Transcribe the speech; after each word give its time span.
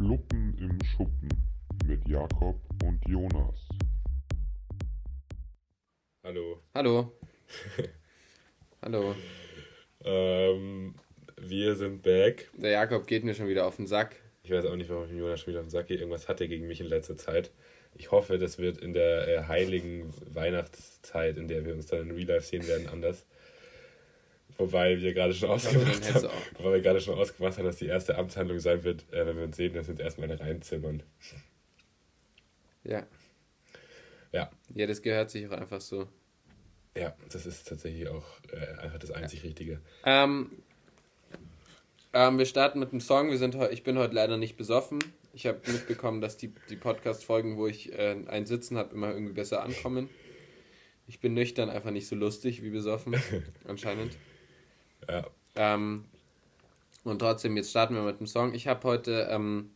Fluppen 0.00 0.56
im 0.58 0.82
Schuppen 0.82 1.28
mit 1.84 2.08
Jakob 2.08 2.58
und 2.82 3.06
Jonas. 3.06 3.68
Hallo. 6.24 6.62
Hallo. 6.74 7.12
Hallo. 8.82 9.14
Ähm, 10.02 10.94
wir 11.38 11.76
sind 11.76 12.02
back. 12.02 12.48
Der 12.54 12.70
Jakob 12.70 13.06
geht 13.06 13.24
mir 13.24 13.34
schon 13.34 13.46
wieder 13.46 13.66
auf 13.66 13.76
den 13.76 13.86
Sack. 13.86 14.16
Ich 14.42 14.50
weiß 14.50 14.64
auch 14.64 14.76
nicht, 14.76 14.88
warum 14.88 15.04
ich 15.04 15.10
mit 15.10 15.20
Jonas 15.20 15.40
schon 15.40 15.48
wieder 15.48 15.60
auf 15.60 15.66
den 15.66 15.70
Sack 15.70 15.88
gehe. 15.88 15.98
Irgendwas 15.98 16.28
hat 16.28 16.40
er 16.40 16.48
gegen 16.48 16.66
mich 16.66 16.80
in 16.80 16.86
letzter 16.86 17.18
Zeit. 17.18 17.50
Ich 17.94 18.10
hoffe, 18.10 18.38
das 18.38 18.56
wird 18.56 18.78
in 18.78 18.94
der 18.94 19.28
äh, 19.28 19.42
heiligen 19.48 20.14
Weihnachtszeit, 20.32 21.36
in 21.36 21.46
der 21.46 21.66
wir 21.66 21.74
uns 21.74 21.88
dann 21.88 22.08
in 22.08 22.12
Real 22.12 22.26
Life 22.26 22.46
sehen 22.46 22.66
werden, 22.66 22.88
anders. 22.88 23.26
Wobei 24.60 25.00
wir 25.00 25.14
gerade 25.14 25.32
schon 25.32 25.48
ausgemacht 25.48 26.12
haben, 26.12 26.28
wobei 26.58 26.72
wir 26.74 26.80
gerade 26.82 27.00
schon 27.00 27.18
ausgemacht 27.18 27.56
haben, 27.56 27.64
dass 27.64 27.78
die 27.78 27.86
erste 27.86 28.18
Amtshandlung 28.18 28.58
sein 28.58 28.84
wird, 28.84 29.10
äh, 29.10 29.24
wenn 29.24 29.38
wir 29.38 29.44
uns 29.44 29.56
sehen, 29.56 29.72
dass 29.72 29.86
wir 29.86 29.92
uns 29.92 30.02
erstmal 30.02 30.30
reinzimmern. 30.30 31.02
Ja. 32.84 33.06
Ja, 34.32 34.50
Ja, 34.74 34.86
das 34.86 35.00
gehört 35.00 35.30
sich 35.30 35.48
auch 35.48 35.52
einfach 35.52 35.80
so. 35.80 36.08
ja, 36.94 37.16
das 37.32 37.46
ist 37.46 37.68
tatsächlich 37.68 38.06
auch 38.08 38.26
äh, 38.52 38.78
einfach 38.82 38.98
das 38.98 39.12
einzig 39.12 39.44
Richtige. 39.44 39.80
Ähm, 40.04 40.50
ähm, 42.12 42.36
wir 42.36 42.44
starten 42.44 42.80
mit 42.80 42.92
dem 42.92 43.00
Song. 43.00 43.30
Wir 43.30 43.38
sind 43.38 43.56
ich 43.70 43.82
bin 43.82 43.96
heute 43.96 44.14
leider 44.14 44.36
nicht 44.36 44.58
besoffen. 44.58 44.98
Ich 45.32 45.46
habe 45.46 45.58
mitbekommen, 45.72 46.20
dass 46.20 46.36
die, 46.36 46.52
die 46.68 46.76
Podcast-Folgen, 46.76 47.56
wo 47.56 47.66
ich 47.66 47.94
äh, 47.94 48.14
ein 48.26 48.44
Sitzen 48.44 48.76
habe, 48.76 48.94
immer 48.94 49.10
irgendwie 49.10 49.32
besser 49.32 49.62
ankommen. 49.62 50.10
Ich 51.06 51.18
bin 51.18 51.32
nüchtern 51.32 51.70
einfach 51.70 51.92
nicht 51.92 52.08
so 52.08 52.14
lustig 52.14 52.62
wie 52.62 52.70
besoffen, 52.70 53.16
anscheinend. 53.66 54.18
Ja, 55.08 55.24
Ähm, 55.56 56.04
und 57.04 57.18
trotzdem, 57.18 57.56
jetzt 57.56 57.70
starten 57.70 57.94
wir 57.94 58.02
mit 58.02 58.20
dem 58.20 58.26
Song. 58.26 58.54
Ich 58.54 58.66
habe 58.68 58.84
heute 58.84 59.28
ähm, 59.30 59.70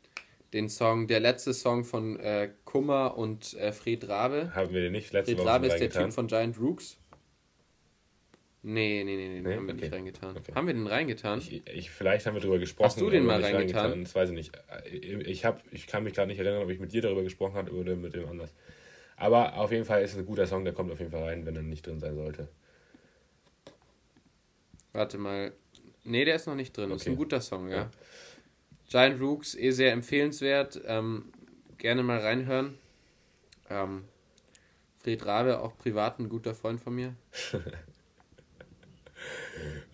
den 0.53 0.69
Song, 0.69 1.07
der 1.09 1.21
letzte 1.21 1.55
Song 1.55 1.85
von 1.85 2.19
äh, 2.21 2.51
Kummer 2.65 3.17
und 3.17 3.55
äh, 3.55 3.73
Fred 3.73 4.09
Rabe. 4.09 4.53
haben 4.55 4.73
wir 4.73 4.81
den 4.83 4.93
nicht 4.93 5.13
letzte 5.13 5.33
Fred 5.33 5.39
Woche 5.41 5.49
Rabe 5.49 5.67
ist 5.67 5.73
der 5.73 5.81
reingetan? 5.81 6.05
Typ 6.07 6.15
von 6.15 6.27
Giant 6.29 6.59
Rooks. 6.61 6.99
Nee, 8.63 9.05
nee, 9.05 9.17
nee, 9.17 9.29
nee, 9.29 9.35
den 9.35 9.43
Nee? 9.43 9.57
haben 9.57 9.67
wir 9.67 9.75
nicht 9.75 9.85
Okay. 9.85 9.97
reingetan. 9.97 10.37
Okay. 10.37 10.55
haben 10.55 10.67
wir 10.67 10.75
den 10.75 10.87
reingetan? 10.87 11.39
Ich, 11.39 11.67
ich, 11.67 11.91
vielleicht 11.91 12.25
haben 12.27 12.35
wir 12.35 12.41
darüber 12.41 12.59
gesprochen. 12.59 12.87
Hast 12.87 13.01
du 13.01 13.11
den 13.11 13.27
mal 13.27 13.39
nicht 13.39 13.53
reingetan? 13.53 14.05
Das 14.05 14.15
weiß 14.15 14.31
ich 14.31 14.35
nicht. 14.35 14.53
Ich, 14.91 15.45
hab, 15.45 15.63
ich 15.71 15.87
kann 15.87 16.03
mich 16.05 16.15
gerade 16.15 16.29
nicht 16.29 16.39
erinnern, 16.39 16.63
ob 16.63 16.71
ich 16.71 16.81
mit 16.81 16.93
dir 16.93 17.03
darüber 17.03 17.23
gesprochen 17.23 17.55
habe 17.55 17.73
oder 17.73 17.95
mit 17.95 18.15
dem 18.15 18.27
anders. 18.29 18.55
Aber 19.17 19.57
auf 19.57 19.71
jeden 19.71 19.85
Fall 19.85 20.03
ist 20.03 20.13
es 20.13 20.19
ein 20.19 20.27
guter 20.27 20.47
Song, 20.47 20.65
der 20.65 20.73
kommt 20.73 20.91
auf 20.93 20.99
jeden 20.99 21.11
Fall 21.11 21.25
rein, 21.25 21.45
wenn 21.47 21.57
er 21.57 21.63
nicht 21.63 21.87
drin 21.87 22.01
sein 22.01 22.15
sollte. 22.17 22.49
Warte 24.95 25.19
mal. 25.19 25.53
Nee, 26.05 26.25
der 26.25 26.37
ist 26.37 26.47
noch 26.47 26.55
nicht 26.55 26.75
drin. 26.75 26.91
Ist 26.91 27.03
Okay. 27.03 27.11
ein 27.11 27.17
guter 27.17 27.43
Song, 27.43 27.69
ja. 27.69 27.77
Ja. 27.77 27.91
Giant 28.89 29.21
Rooks, 29.21 29.55
eh 29.55 29.71
sehr 29.73 29.93
empfehlenswert. 29.93 30.81
Ähm, 30.87 31.27
gerne 31.79 32.03
mal 32.03 32.19
reinhören. 32.21 32.79
Ähm, 33.69 34.05
Fred 35.03 35.27
Rabe, 35.27 35.61
auch 35.61 35.77
privat 35.77 36.19
ein 36.19 36.31
guter 36.31 36.55
Freund 36.55 36.81
von 36.81 36.95
mir. 36.95 37.15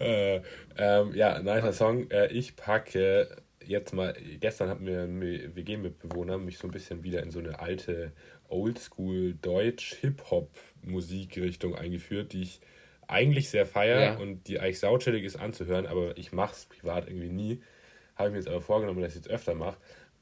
Äh, 0.00 0.40
ähm, 0.76 1.14
ja, 1.14 1.38
nicer 1.40 1.72
Song. 1.72 2.10
Äh, 2.10 2.32
ich 2.32 2.56
packe 2.56 3.28
jetzt 3.64 3.92
mal, 3.92 4.16
gestern 4.40 4.68
hat 4.70 4.80
mir 4.80 5.02
ein 5.02 5.20
WG-Mitbewohner 5.20 6.38
mich 6.38 6.58
so 6.58 6.66
ein 6.66 6.72
bisschen 6.72 7.04
wieder 7.04 7.22
in 7.22 7.30
so 7.30 7.38
eine 7.38 7.60
alte 7.60 8.10
Oldschool 8.48 9.34
Deutsch-Hip-Hop-Musikrichtung 9.42 11.76
eingeführt, 11.76 12.32
die 12.32 12.42
ich 12.42 12.60
eigentlich 13.10 13.50
sehr 13.50 13.66
feiere 13.66 14.00
Ja. 14.00 14.16
und 14.16 14.46
die 14.48 14.60
eigentlich 14.60 14.80
sauchillig 14.80 15.24
ist 15.24 15.36
anzuhören, 15.36 15.86
aber 15.86 16.16
ich 16.16 16.32
mache 16.32 16.54
es 16.54 16.64
privat 16.66 17.08
irgendwie 17.08 17.28
nie. 17.30 17.60
Habe 18.16 18.28
ich 18.28 18.32
mir 18.32 18.38
jetzt 18.38 18.48
aber 18.48 18.60
vorgenommen, 18.60 19.00
dass 19.00 19.12
ich 19.12 19.18
es 19.20 19.24
jetzt 19.26 19.32
öfter 19.34 19.54
mache. 19.54 19.76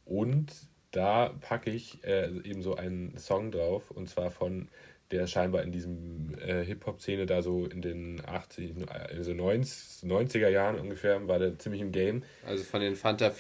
Und 0.04 0.52
da 0.90 1.34
packe 1.40 1.70
ich 1.70 2.02
äh, 2.04 2.26
eben 2.44 2.62
so 2.62 2.76
einen 2.76 3.16
Song 3.18 3.50
drauf 3.50 3.90
und 3.90 4.08
zwar 4.08 4.30
von 4.30 4.68
der 5.10 5.26
scheinbar 5.26 5.62
in 5.62 5.72
diesem 5.72 6.34
äh, 6.38 6.62
Hip-Hop-Szene 6.64 7.24
da 7.26 7.40
so 7.42 7.64
in 7.66 7.80
den 7.80 8.20
80, 8.26 8.74
also 8.90 9.32
90, 9.32 10.08
90er 10.08 10.48
Jahren 10.48 10.78
ungefähr 10.78 11.26
war 11.28 11.38
der 11.38 11.58
ziemlich 11.58 11.80
im 11.80 11.92
Game. 11.92 12.22
Also 12.46 12.62
von 12.64 12.80
den 12.82 12.94
Fanta, 12.94 13.32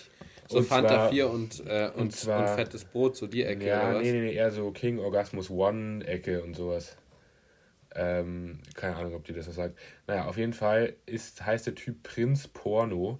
so 0.48 0.58
Und 0.58 0.64
Fanta 0.64 0.88
zwar- 0.88 1.10
4 1.10 1.28
und, 1.30 1.62
äh, 1.66 1.90
und, 1.94 2.00
und 2.02 2.12
zwar- 2.14 2.50
und 2.50 2.56
fettes 2.56 2.84
Brot, 2.86 3.16
so 3.16 3.26
die 3.26 3.44
Ecke 3.44 3.66
ja, 3.66 3.98
nee, 4.00 4.12
nee, 4.12 4.20
nee, 4.20 4.32
eher 4.32 4.50
so 4.50 4.70
King 4.70 4.98
Orgasmus 4.98 5.50
One 5.50 6.06
Ecke 6.06 6.42
und 6.42 6.54
sowas. 6.56 6.96
Ähm, 8.00 8.60
keine 8.74 8.94
Ahnung, 8.94 9.14
ob 9.14 9.24
die 9.24 9.32
das 9.32 9.48
was 9.48 9.56
sagt. 9.56 9.76
Naja, 10.06 10.26
auf 10.26 10.36
jeden 10.36 10.52
Fall 10.52 10.94
ist, 11.04 11.44
heißt 11.44 11.66
der 11.66 11.74
Typ 11.74 12.04
Prinz 12.04 12.46
Porno 12.46 13.18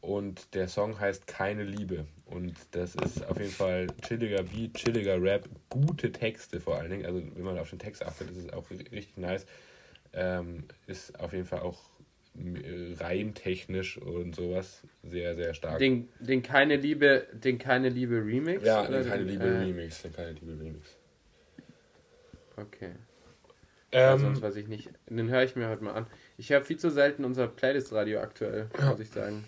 und 0.00 0.54
der 0.54 0.68
Song 0.68 1.00
heißt 1.00 1.26
Keine 1.26 1.64
Liebe. 1.64 2.06
Und 2.26 2.54
das 2.70 2.94
ist 2.94 3.26
auf 3.26 3.38
jeden 3.38 3.50
Fall 3.50 3.88
chilliger 4.06 4.44
Beat, 4.44 4.74
chilliger 4.74 5.20
Rap, 5.20 5.48
gute 5.68 6.12
Texte 6.12 6.60
vor 6.60 6.76
allen 6.78 6.90
Dingen. 6.90 7.04
Also 7.06 7.20
wenn 7.34 7.42
man 7.42 7.58
auf 7.58 7.70
den 7.70 7.80
Text 7.80 8.04
achtet, 8.04 8.30
ist 8.30 8.36
es 8.36 8.52
auch 8.52 8.70
ri- 8.70 8.90
richtig 8.92 9.16
nice. 9.16 9.46
Ähm, 10.12 10.64
ist 10.86 11.18
auf 11.18 11.32
jeden 11.32 11.46
Fall 11.46 11.60
auch 11.60 11.80
reimtechnisch 13.00 13.98
und 13.98 14.36
sowas 14.36 14.82
sehr, 15.02 15.34
sehr 15.34 15.54
stark. 15.54 15.80
Den, 15.80 16.08
den 16.20 16.42
keine 16.42 16.76
Liebe, 16.76 17.26
den 17.32 17.58
keine 17.58 17.88
Liebe 17.88 18.24
Remix? 18.24 18.64
ja, 18.64 18.86
den 18.86 19.08
Keine 19.08 19.24
Liebe 19.24 19.44
äh, 19.44 19.58
Remix, 19.64 20.02
den 20.02 20.12
Keine 20.14 20.32
Liebe 20.32 20.52
Remix. 20.52 20.96
Okay. 22.56 22.92
Ja, 23.92 24.14
Ähm, 24.14 24.20
sonst 24.20 24.40
weiß 24.42 24.54
ich 24.56 24.68
nicht. 24.68 24.88
Den 25.08 25.28
höre 25.28 25.42
ich 25.42 25.56
mir 25.56 25.68
heute 25.68 25.82
mal 25.84 25.92
an. 25.94 26.06
Ich 26.38 26.50
höre 26.50 26.62
viel 26.62 26.78
zu 26.78 26.90
selten 26.90 27.24
unser 27.24 27.48
Playlist-Radio 27.48 28.20
aktuell, 28.20 28.68
muss 28.88 29.00
ich 29.00 29.10
sagen. 29.10 29.44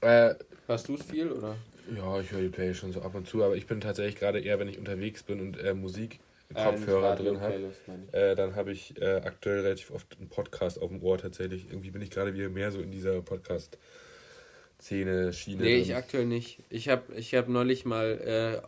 äh, 0.00 0.34
Hörst 0.66 0.88
du 0.88 0.94
es 0.94 1.02
viel 1.04 1.30
oder? 1.30 1.56
Ja, 1.96 2.18
ich 2.20 2.30
höre 2.32 2.40
die 2.42 2.48
Play 2.48 2.74
schon 2.74 2.92
so 2.92 3.02
ab 3.02 3.14
und 3.14 3.28
zu, 3.28 3.42
aber 3.44 3.56
ich 3.56 3.66
bin 3.66 3.80
tatsächlich 3.80 4.16
gerade 4.16 4.40
eher, 4.40 4.58
wenn 4.58 4.68
ich 4.68 4.78
unterwegs 4.78 5.22
bin 5.24 5.40
und 5.40 5.58
äh, 5.58 5.74
Musik 5.74 6.20
Äh, 6.54 6.62
Kopfhörer 6.64 7.14
nicht 7.16 7.26
drin 7.26 7.40
habe, 7.40 7.72
ich. 8.08 8.14
äh, 8.14 8.34
dann 8.36 8.54
habe 8.56 8.72
ich 8.72 9.00
äh, 9.00 9.16
aktuell 9.24 9.60
relativ 9.62 9.90
oft 9.90 10.06
einen 10.18 10.28
Podcast 10.28 10.80
auf 10.80 10.88
dem 10.90 11.02
Ohr 11.02 11.18
tatsächlich. 11.18 11.66
Irgendwie 11.70 11.90
bin 11.90 12.00
ich 12.02 12.10
gerade 12.10 12.34
wieder 12.34 12.48
mehr 12.48 12.70
so 12.70 12.80
in 12.80 12.90
dieser 12.92 13.20
Podcast-Szene, 13.22 15.32
Schiene. 15.32 15.62
Nee, 15.62 15.76
ich 15.76 15.88
drin. 15.88 15.96
aktuell 15.96 16.26
nicht. 16.26 16.58
Ich 16.70 16.88
habe 16.88 17.12
ich 17.14 17.34
hab 17.34 17.48
neulich 17.48 17.84
mal, 17.84 18.60
äh, 18.62 18.66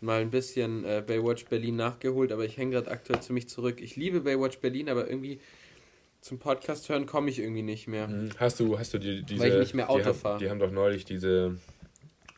mal 0.00 0.20
ein 0.20 0.30
bisschen 0.30 0.84
äh, 0.84 1.02
Baywatch 1.06 1.46
Berlin 1.46 1.76
nachgeholt, 1.76 2.32
aber 2.32 2.44
ich 2.44 2.56
hänge 2.56 2.72
gerade 2.72 2.90
aktuell 2.90 3.20
ziemlich 3.20 3.48
zurück. 3.48 3.80
Ich 3.80 3.96
liebe 3.96 4.20
Baywatch 4.20 4.58
Berlin, 4.58 4.88
aber 4.88 5.08
irgendwie 5.08 5.40
zum 6.20 6.38
Podcast 6.38 6.88
hören 6.88 7.06
komme 7.06 7.30
ich 7.30 7.38
irgendwie 7.38 7.62
nicht 7.62 7.86
mehr. 7.86 8.08
Mhm. 8.08 8.30
Hast 8.38 8.58
du, 8.60 8.78
hast 8.78 8.92
du 8.94 8.98
die, 8.98 9.22
diese. 9.22 9.40
Weil 9.40 9.52
ich 9.52 9.58
nicht 9.58 9.74
mehr 9.74 9.88
Auto 9.88 10.00
die 10.00 10.04
haben, 10.06 10.18
fahr. 10.18 10.38
Die 10.38 10.50
haben 10.50 10.58
doch 10.58 10.70
neulich 10.70 11.04
diese 11.04 11.56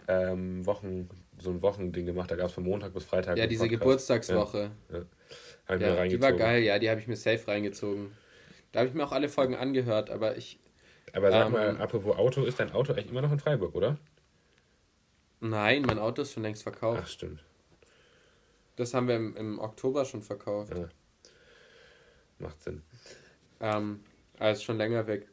ähm, 0.07 0.67
Wochen, 0.67 1.09
so 1.39 1.51
ein 1.51 1.63
Wochending 1.63 2.07
gemacht, 2.07 2.31
da 2.31 2.37
gab 2.37 2.47
es 2.47 2.53
von 2.53 2.65
Montag 2.65 2.93
bis 2.93 3.05
Freitag. 3.05 3.39
Ja, 3.39 3.47
diese 3.47 3.63
Podcast. 3.63 3.81
Geburtstagswoche. 3.81 4.71
Ja, 4.93 5.77
mir 5.77 5.87
Ja, 5.87 6.05
die 6.07 6.21
war 6.21 6.33
geil, 6.33 6.63
ja, 6.63 6.79
die 6.79 6.91
habe 6.91 7.01
ich 7.01 7.07
mir 7.07 7.17
safe 7.17 7.47
reingezogen. 7.49 8.13
Da 8.73 8.81
habe 8.81 8.89
ich 8.89 8.95
mir 8.95 9.05
auch 9.05 9.13
alle 9.13 9.29
Folgen 9.29 9.55
angehört, 9.55 10.11
aber 10.11 10.37
ich. 10.37 10.59
Aber 11.13 11.31
sag 11.31 11.47
Ähm, 11.47 11.53
mal, 11.53 11.77
apropos 11.79 12.17
Auto, 12.17 12.45
ist 12.45 12.61
dein 12.61 12.73
Auto 12.73 12.93
eigentlich 12.93 13.11
immer 13.11 13.23
noch 13.23 13.33
in 13.33 13.39
Freiburg, 13.39 13.75
oder? 13.75 13.97
Nein, 15.41 15.83
mein 15.83 15.99
Auto 15.99 16.23
ist 16.23 16.33
schon 16.33 16.43
längst 16.43 16.63
verkauft. 16.63 17.01
Ach, 17.03 17.09
stimmt. 17.09 17.45
Das 18.79 18.95
haben 18.95 19.09
wir 19.09 19.17
im, 19.17 19.37
im 19.37 19.59
Oktober 19.59 20.05
schon 20.05 20.23
verkauft. 20.23 20.73
Ja. 20.73 20.89
Macht 22.39 22.63
Sinn. 22.63 22.83
Ähm, 23.61 24.01
ist 24.39 24.63
schon 24.63 24.79
länger 24.79 25.09
weg. 25.09 25.27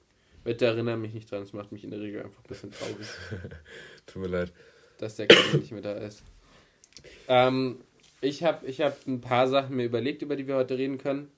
Bitte 0.44 0.66
erinnere 0.66 0.98
mich 0.98 1.14
nicht 1.14 1.30
dran, 1.32 1.44
es 1.44 1.54
macht 1.54 1.72
mich 1.72 1.84
in 1.84 1.92
der 1.92 2.00
Regel 2.00 2.24
einfach 2.24 2.44
ein 2.44 2.48
bisschen 2.48 2.72
traurig, 2.72 3.08
Tut 4.08 4.22
mir 4.22 4.28
leid. 4.30 4.52
dass 4.98 5.16
der 5.16 5.28
Kerl 5.28 5.60
nicht 5.60 5.72
mehr 5.72 5.82
da 5.82 5.94
ist. 5.94 6.24
Ähm, 7.28 7.82
ich 8.22 8.44
habe 8.44 8.66
ich 8.66 8.82
hab 8.82 9.06
ein 9.06 9.22
paar 9.22 9.48
Sachen 9.48 9.76
mir 9.76 9.86
überlegt, 9.86 10.24
über 10.24 10.36
die 10.36 10.48
wir 10.48 10.56
heute 10.56 10.78
reden 10.78 10.98
können. 10.98 11.32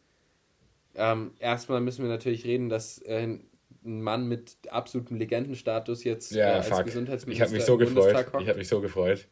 Ähm, 0.95 1.31
erstmal 1.39 1.81
müssen 1.81 2.03
wir 2.03 2.09
natürlich 2.09 2.45
reden, 2.45 2.69
dass 2.69 2.99
äh, 2.99 3.23
ein 3.23 3.49
Mann 3.83 4.27
mit 4.27 4.55
absolutem 4.69 5.17
Legendenstatus 5.17 6.05
jetzt 6.05 6.33
äh, 6.33 6.39
Ja, 6.39 6.53
als 6.53 6.69
fuck. 6.69 6.85
Gesundheitsminister 6.85 7.45
Ich 7.45 7.49
habe 7.49 7.57
mich 7.57 7.65
so 7.65 7.73
im 7.73 7.79
gefreut. 7.79 8.27
Ich 8.41 8.47
habe 8.47 8.57
mich 8.59 8.67
so 8.67 8.79
gefreut, 8.81 9.27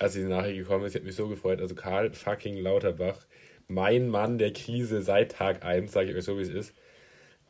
als 0.00 0.14
die 0.14 0.20
Nachricht 0.20 0.58
gekommen 0.58 0.84
ist. 0.84 0.92
Ich 0.94 0.96
habe 1.00 1.06
mich 1.06 1.14
so 1.14 1.28
gefreut. 1.28 1.60
Also 1.60 1.74
Karl 1.74 2.12
fucking 2.12 2.56
Lauterbach, 2.56 3.18
mein 3.68 4.08
Mann 4.08 4.38
der 4.38 4.52
Krise 4.52 5.02
seit 5.02 5.32
Tag 5.32 5.64
1, 5.64 5.92
sage 5.92 6.10
ich 6.10 6.16
euch 6.16 6.24
so, 6.24 6.38
wie 6.38 6.42
es 6.42 6.48
ist, 6.48 6.74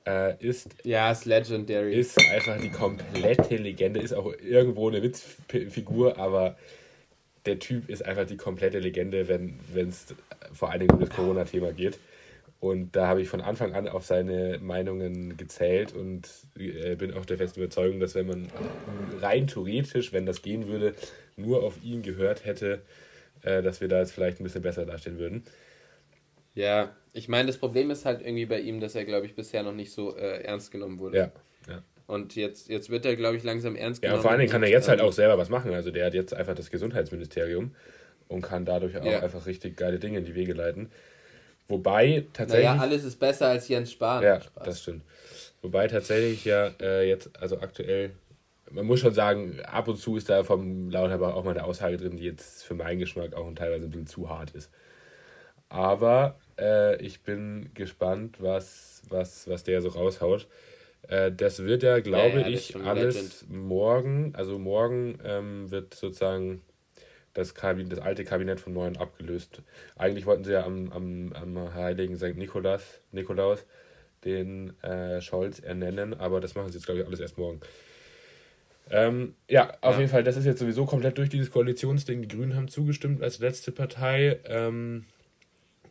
äh, 0.07 0.37
ist, 0.45 0.75
Ja, 0.85 1.11
ist 1.11 1.25
legendary. 1.25 1.95
ist 1.95 2.19
einfach 2.31 2.61
die 2.61 2.71
komplette 2.71 3.57
Legende. 3.57 4.01
Ist 4.01 4.13
auch 4.13 4.33
irgendwo 4.43 4.89
eine 4.89 5.03
Witzfigur, 5.03 6.19
aber 6.19 6.57
der 7.47 7.59
Typ 7.59 7.89
ist 7.89 8.05
einfach 8.05 8.27
die 8.27 8.37
komplette 8.37 8.81
Legende, 8.81 9.29
wenn 9.29 9.59
es 9.89 10.15
vor 10.53 10.71
allen 10.71 10.81
Dingen 10.81 10.93
um 10.93 11.01
das 11.01 11.11
Corona-Thema 11.11 11.73
geht. 11.73 11.99
Und 12.61 12.95
da 12.95 13.07
habe 13.07 13.23
ich 13.23 13.29
von 13.29 13.41
Anfang 13.41 13.73
an 13.75 13.89
auf 13.89 14.05
seine 14.05 14.59
Meinungen 14.61 15.39
gezählt 15.39 15.95
und 15.95 16.29
äh, 16.59 16.95
bin 16.95 17.15
auch 17.15 17.25
der 17.25 17.39
festen 17.39 17.61
Überzeugung, 17.61 18.01
dass 18.01 18.15
wenn 18.15 18.27
man 18.27 18.49
rein 19.21 19.47
theoretisch, 19.47 20.13
wenn 20.13 20.27
das 20.27 20.43
gehen 20.43 20.69
würde, 20.69 20.95
nur 21.37 21.63
auf 21.63 21.83
ihn 21.83 22.03
gehört 22.03 22.45
hätte, 22.45 22.83
äh, 23.43 23.63
dass 23.63 23.81
wir 23.81 23.89
da 23.89 24.01
jetzt 24.01 24.13
vielleicht 24.13 24.41
ein 24.41 24.45
bisschen 24.45 24.61
besser 24.61 24.85
dastehen 24.85 25.19
würden. 25.19 25.43
Ja, 26.55 26.95
ich 27.13 27.29
meine, 27.29 27.47
das 27.47 27.57
Problem 27.57 27.91
ist 27.91 28.05
halt 28.05 28.21
irgendwie 28.21 28.45
bei 28.47 28.61
ihm, 28.61 28.81
dass 28.81 28.95
er, 28.95 29.07
glaube 29.07 29.25
ich, 29.25 29.35
bisher 29.35 29.63
noch 29.63 29.73
nicht 29.73 29.93
so 29.93 30.17
äh, 30.17 30.43
ernst 30.43 30.71
genommen 30.71 30.99
wurde. 30.99 31.17
Ja, 31.17 31.33
ja. 31.67 31.83
Und 32.07 32.35
jetzt, 32.37 32.69
jetzt 32.69 32.91
wird 32.91 33.07
er, 33.07 33.17
glaube 33.17 33.37
ich, 33.37 33.43
langsam 33.45 33.77
ernst 33.77 34.03
Ja, 34.03 34.09
genommen. 34.11 34.23
vor 34.23 34.31
allen 34.33 34.41
Dingen 34.41 34.51
kann 34.53 34.63
er 34.63 34.67
und, 34.69 34.73
jetzt 34.73 34.89
halt 34.89 35.01
ähm, 35.01 35.07
auch 35.07 35.13
selber 35.13 35.39
was 35.39 35.49
machen. 35.49 35.73
Also 35.73 35.91
der 35.91 36.07
hat 36.07 36.15
jetzt 36.15 36.35
einfach 36.35 36.55
das 36.55 36.71
Gesundheitsministerium 36.71 37.75
und 38.29 38.43
kann 38.43 38.65
dadurch 38.65 38.99
auch 38.99 39.05
Ja. 39.05 39.21
einfach 39.21 39.47
richtig 39.47 39.77
geile 39.77 39.99
Dinge 39.99 40.19
in 40.19 40.25
die 40.25 40.35
Wege 40.35 40.53
leiten. 40.53 40.91
Wobei 41.71 42.27
tatsächlich. 42.33 42.67
Naja, 42.67 42.81
alles 42.81 43.05
ist 43.05 43.19
besser 43.19 43.47
als 43.49 43.69
Jens 43.69 43.93
Spahn. 43.93 44.23
Ja, 44.23 44.41
Spaß. 44.41 44.65
das 44.65 44.83
stimmt. 44.83 45.03
Wobei 45.63 45.87
tatsächlich 45.89 46.45
ja 46.45 46.73
äh, 46.81 47.09
jetzt, 47.09 47.31
also 47.41 47.61
aktuell, 47.61 48.11
man 48.71 48.87
muss 48.87 49.01
schon 49.01 49.15
sagen, 49.15 49.61
ab 49.61 49.89
und 49.89 49.97
zu 49.97 50.17
ist 50.17 50.29
da 50.29 50.43
vom 50.43 50.91
Lauterbach 50.91 51.35
auch 51.35 51.45
mal 51.45 51.53
eine 51.53 51.65
Aussage 51.65 51.97
drin, 51.97 52.17
die 52.17 52.25
jetzt 52.25 52.65
für 52.65 52.75
meinen 52.75 52.99
Geschmack 52.99 53.35
auch 53.35 53.51
teilweise 53.55 53.87
ein 53.87 53.91
bisschen 53.91 54.07
zu 54.07 54.29
hart 54.29 54.51
ist. 54.51 54.71
Aber 55.69 56.37
äh, 56.59 57.01
ich 57.01 57.23
bin 57.23 57.71
gespannt, 57.75 58.37
was, 58.41 59.03
was, 59.09 59.49
was 59.49 59.63
der 59.63 59.81
so 59.81 59.91
raushaut. 59.91 60.49
Äh, 61.09 61.31
das 61.31 61.63
wird 61.63 61.83
ja, 61.83 62.01
glaube 62.01 62.41
Ja, 62.41 62.49
ja, 62.49 62.49
ich, 62.49 62.77
alles 62.77 63.47
morgen, 63.49 64.33
also 64.35 64.59
morgen 64.59 65.19
ähm, 65.25 65.71
wird 65.71 65.95
sozusagen 65.95 66.63
das, 67.35 67.55
Kabinett, 67.55 67.93
das 67.93 67.99
alte 68.01 68.25
Kabinett 68.25 68.61
vom 68.61 68.73
neuen 68.73 68.97
abgelöst. 68.97 69.63
Eigentlich 69.97 70.27
wollten 70.27 70.45
sie 70.45 70.53
ja 70.53 70.65
am, 70.65 70.91
am, 70.93 71.33
am 71.33 71.75
heiligen 71.75 72.17
St. 72.17 72.37
Nikolaus, 72.37 73.01
Nikolaus 73.13 73.65
den 74.25 74.81
äh, 74.83 75.21
Scholz 75.23 75.61
ernennen, 75.61 76.13
aber 76.15 76.41
das 76.41 76.55
machen 76.55 76.69
sie 76.71 76.77
jetzt, 76.79 76.85
glaube 76.85 77.01
ich, 77.01 77.07
alles 77.07 77.21
erst 77.21 77.39
morgen. 77.39 77.61
Ähm, 78.91 79.35
ja, 79.49 79.73
auf 79.81 79.95
Ja. 79.95 80.01
jeden 80.01 80.11
Fall, 80.11 80.25
das 80.25 80.37
ist 80.37 80.45
jetzt 80.45 80.59
sowieso 80.59 80.85
komplett 80.85 81.17
durch 81.17 81.29
dieses 81.29 81.51
Koalitionsding. 81.51 82.23
Die 82.23 82.29
Grünen 82.29 82.57
haben 82.57 82.69
zugestimmt 82.69 83.23
als 83.23 83.39
letzte 83.39 83.73
Partei. 83.73 84.41
Ähm, 84.45 85.05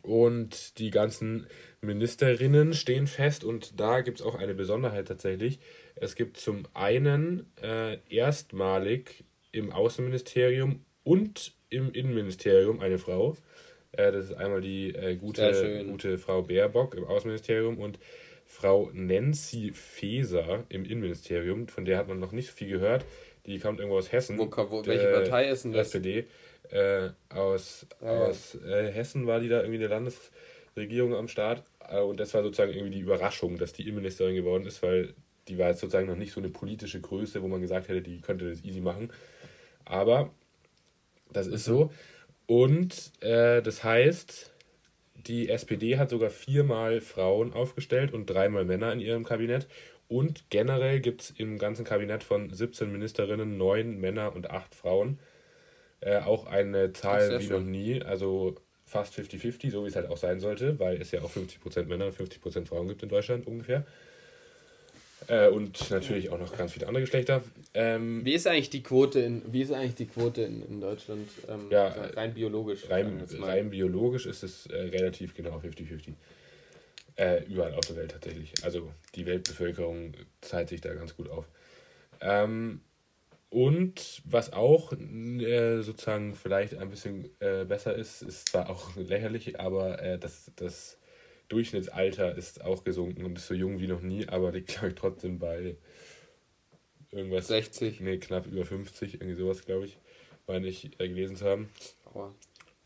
und 0.02 0.78
die 0.78 0.90
ganzen 0.90 1.46
Ministerinnen 1.82 2.72
stehen 2.72 3.06
fest 3.06 3.44
und 3.44 3.78
da 3.78 4.00
gibt 4.00 4.20
es 4.20 4.26
auch 4.26 4.34
eine 4.34 4.54
Besonderheit 4.54 5.08
tatsächlich. 5.08 5.60
Es 5.94 6.14
gibt 6.14 6.38
zum 6.38 6.62
einen 6.72 7.46
äh, 7.62 7.98
erstmalig 8.08 9.24
im 9.52 9.72
Außenministerium 9.72 10.84
und 11.04 11.52
im 11.70 11.92
Innenministerium 11.92 12.80
eine 12.80 12.98
Frau. 12.98 13.36
Äh, 13.92 14.12
das 14.12 14.26
ist 14.26 14.34
einmal 14.34 14.60
die 14.60 14.94
äh, 14.94 15.16
gute, 15.16 15.84
gute 15.86 16.18
Frau 16.18 16.42
Baerbock 16.42 16.94
im 16.94 17.04
Außenministerium 17.04 17.78
und 17.78 17.98
Frau 18.46 18.90
Nancy 18.92 19.72
Faeser 19.72 20.64
im 20.68 20.84
Innenministerium. 20.84 21.68
Von 21.68 21.84
der 21.84 21.98
hat 21.98 22.08
man 22.08 22.18
noch 22.18 22.32
nicht 22.32 22.48
so 22.48 22.52
viel 22.52 22.68
gehört. 22.68 23.04
Die 23.46 23.58
kommt 23.58 23.78
irgendwo 23.78 23.98
aus 23.98 24.12
Hessen. 24.12 24.38
Wo, 24.38 24.50
wo, 24.50 24.84
welche 24.86 25.08
Äh, 25.08 25.12
Partei 25.12 25.48
ist 25.48 25.64
denn 25.64 25.72
das? 25.72 25.88
SPD. 25.88 26.26
Äh, 26.70 27.10
aus 27.30 27.86
ja. 28.00 28.08
aus 28.26 28.56
äh, 28.56 28.90
Hessen 28.92 29.26
war 29.26 29.40
die 29.40 29.48
da 29.48 29.58
irgendwie 29.58 29.76
in 29.76 29.80
der 29.80 29.90
Landesregierung 29.90 31.14
am 31.14 31.28
Start. 31.28 31.62
Äh, 31.88 32.00
und 32.00 32.18
das 32.18 32.34
war 32.34 32.42
sozusagen 32.42 32.72
irgendwie 32.72 32.94
die 32.94 33.00
Überraschung, 33.00 33.56
dass 33.56 33.72
die 33.72 33.82
Innenministerin 33.82 34.34
geworden 34.34 34.66
ist, 34.66 34.82
weil 34.82 35.14
die 35.48 35.58
war 35.58 35.68
jetzt 35.70 35.80
sozusagen 35.80 36.06
noch 36.06 36.16
nicht 36.16 36.32
so 36.32 36.40
eine 36.40 36.50
politische 36.50 37.00
Größe, 37.00 37.42
wo 37.42 37.48
man 37.48 37.60
gesagt 37.60 37.88
hätte, 37.88 38.02
die 38.02 38.20
könnte 38.20 38.48
das 38.50 38.64
easy 38.64 38.80
machen. 38.80 39.10
Aber 39.84 40.32
das 41.32 41.46
ist 41.46 41.64
so. 41.64 41.92
Und 42.46 43.12
äh, 43.20 43.62
das 43.62 43.84
heißt, 43.84 44.50
die 45.14 45.48
SPD 45.48 45.98
hat 45.98 46.10
sogar 46.10 46.30
viermal 46.30 47.00
Frauen 47.00 47.52
aufgestellt 47.52 48.12
und 48.12 48.26
dreimal 48.26 48.64
Männer 48.64 48.92
in 48.92 49.00
ihrem 49.00 49.24
Kabinett. 49.24 49.68
Und 50.08 50.50
generell 50.50 51.00
gibt 51.00 51.22
es 51.22 51.30
im 51.30 51.58
ganzen 51.58 51.84
Kabinett 51.84 52.24
von 52.24 52.50
17 52.52 52.90
Ministerinnen 52.90 53.56
neun 53.56 54.00
Männer 54.00 54.34
und 54.34 54.50
acht 54.50 54.74
Frauen. 54.74 55.20
Äh, 56.00 56.18
auch 56.20 56.46
eine 56.46 56.92
Zahl 56.92 57.38
wie 57.38 57.44
schön. 57.44 57.52
noch 57.52 57.70
nie, 57.70 58.02
also 58.02 58.56
fast 58.86 59.14
50-50, 59.14 59.70
so 59.70 59.84
wie 59.84 59.88
es 59.88 59.94
halt 59.94 60.10
auch 60.10 60.16
sein 60.16 60.40
sollte, 60.40 60.80
weil 60.80 61.00
es 61.00 61.12
ja 61.12 61.22
auch 61.22 61.30
50% 61.30 61.84
Männer 61.84 62.06
und 62.06 62.16
50% 62.16 62.66
Frauen 62.66 62.88
gibt 62.88 63.02
in 63.04 63.08
Deutschland 63.08 63.46
ungefähr. 63.46 63.86
Äh, 65.30 65.48
und 65.48 65.90
natürlich 65.90 66.28
auch 66.30 66.40
noch 66.40 66.56
ganz 66.56 66.72
viele 66.72 66.88
andere 66.88 67.02
Geschlechter. 67.02 67.44
Ähm, 67.72 68.24
Wie 68.24 68.34
ist 68.34 68.48
eigentlich 68.48 68.70
die 68.70 68.82
Quote 68.82 69.20
in, 69.20 69.42
wie 69.52 69.62
ist 69.62 69.70
eigentlich 69.70 69.94
die 69.94 70.06
Quote 70.06 70.42
in, 70.42 70.60
in 70.62 70.80
Deutschland? 70.80 71.28
Ähm, 71.48 71.68
Ja, 71.70 71.92
so 71.94 72.00
rein 72.16 72.34
biologisch. 72.34 72.82
sagen 72.86 73.20
rein, 73.20 73.42
rein 73.42 73.70
biologisch 73.70 74.26
ist 74.26 74.42
es 74.42 74.66
äh, 74.66 74.76
relativ 74.76 75.34
genau 75.34 75.58
50-50. 75.58 76.14
Äh, 77.14 77.44
überall 77.44 77.74
auf 77.74 77.86
der 77.86 77.96
Welt 77.96 78.10
tatsächlich. 78.10 78.52
Also 78.64 78.90
die 79.14 79.24
Weltbevölkerung 79.24 80.14
zahlt 80.40 80.68
sich 80.68 80.80
da 80.80 80.94
ganz 80.94 81.16
gut 81.16 81.28
auf. 81.30 81.46
Ähm, 82.20 82.80
und 83.50 84.22
was 84.24 84.52
auch 84.52 84.92
äh, 84.92 85.82
sozusagen 85.82 86.34
vielleicht 86.34 86.74
ein 86.76 86.90
bisschen 86.90 87.28
äh, 87.40 87.64
besser 87.64 87.94
ist, 87.94 88.22
ist 88.22 88.48
zwar 88.48 88.68
auch 88.68 88.96
lächerlich, 88.96 89.60
aber 89.60 90.02
äh, 90.02 90.18
das, 90.18 90.50
das 90.56 90.98
Durchschnittsalter 91.50 92.34
ist 92.36 92.64
auch 92.64 92.84
gesunken 92.84 93.24
und 93.24 93.36
ist 93.36 93.48
so 93.48 93.54
jung 93.54 93.80
wie 93.80 93.88
noch 93.88 94.00
nie, 94.00 94.26
aber 94.28 94.52
liegt, 94.52 94.68
glaube 94.68 94.88
ich, 94.88 94.94
trotzdem 94.94 95.38
bei 95.38 95.76
irgendwas. 97.10 97.48
60. 97.48 98.00
Nee, 98.00 98.18
knapp 98.18 98.46
über 98.46 98.64
50, 98.64 99.14
irgendwie 99.14 99.34
sowas, 99.34 99.64
glaube 99.66 99.84
ich, 99.84 99.98
meine 100.46 100.66
ich 100.68 100.98
äh, 100.98 101.08
gelesen 101.08 101.36
zu 101.36 101.44
haben. 101.44 101.68
Aua. 102.14 102.32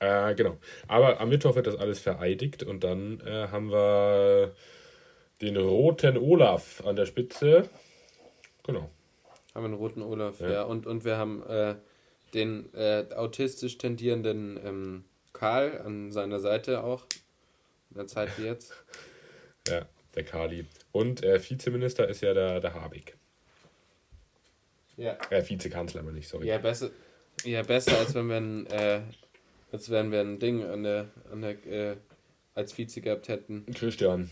Äh, 0.00 0.34
genau. 0.34 0.58
Aber 0.88 1.20
am 1.20 1.28
Mittwoch 1.28 1.54
wird 1.54 1.66
das 1.66 1.76
alles 1.76 2.00
vereidigt 2.00 2.62
und 2.62 2.84
dann 2.84 3.20
äh, 3.20 3.48
haben 3.48 3.70
wir 3.70 4.54
den 5.40 5.56
roten 5.56 6.16
Olaf 6.16 6.82
an 6.84 6.96
der 6.96 7.06
Spitze. 7.06 7.68
Genau. 8.64 8.90
Haben 9.54 9.62
wir 9.62 9.64
einen 9.66 9.74
roten 9.74 10.02
Olaf, 10.02 10.40
Ja. 10.40 10.50
ja. 10.50 10.62
Und, 10.62 10.86
und 10.86 11.04
wir 11.04 11.16
haben 11.16 11.42
äh, 11.46 11.76
den 12.32 12.72
äh, 12.74 13.04
autistisch 13.14 13.78
tendierenden 13.78 14.58
ähm, 14.64 15.04
Karl 15.32 15.80
an 15.84 16.10
seiner 16.12 16.40
Seite 16.40 16.82
auch. 16.82 17.06
In 17.94 17.98
der 17.98 18.06
Zeit 18.06 18.36
wie 18.38 18.44
jetzt. 18.44 18.72
Ja, 19.66 19.88
der 20.14 20.24
Kali. 20.24 20.66
Und 20.92 21.24
äh, 21.24 21.40
Vizeminister 21.40 22.06
ist 22.06 22.20
ja 22.20 22.34
der, 22.34 22.60
der 22.60 22.74
Habeck. 22.74 23.16
Ja. 24.98 25.16
Äh, 25.30 25.48
Vizekanzler, 25.48 26.02
aber 26.02 26.12
nicht, 26.12 26.28
sorry. 26.28 26.48
Ja, 26.48 26.58
besser, 26.58 26.90
ja, 27.44 27.62
besser 27.62 27.98
als 27.98 28.14
wenn 28.14 28.28
wir 28.28 28.36
ein, 28.36 28.66
äh, 28.66 29.00
als 29.72 29.88
wenn 29.88 30.12
wir 30.12 30.20
ein 30.20 30.38
Ding 30.38 30.62
an 30.64 30.82
der, 30.82 31.08
an 31.32 31.40
der, 31.40 31.66
äh, 31.66 31.96
als 32.54 32.76
Vize 32.76 33.00
gehabt 33.00 33.28
hätten. 33.28 33.64
Christian. 33.74 34.30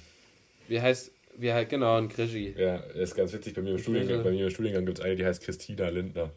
Wie 0.69 0.83
heißt, 0.83 1.13
wie 1.39 1.51
heißt, 1.51 1.71
genau, 1.71 1.97
ein 1.97 2.09
Krischi. 2.09 2.55
Ja, 2.57 2.77
ist 2.77 3.15
ganz 3.15 3.33
witzig. 3.33 3.55
Bei 3.55 3.63
mir 3.63 3.71
im 3.71 3.79
Studiengang, 3.79 4.23
bei 4.23 4.33
mir 4.33 4.45
im 4.45 4.51
Studiengang 4.51 4.85
gibt 4.85 4.99
es 4.99 5.05
eine, 5.05 5.17
die 5.17 5.25
heißt 5.25 5.43
Christina 5.43 5.89
Lindner. 5.89 6.31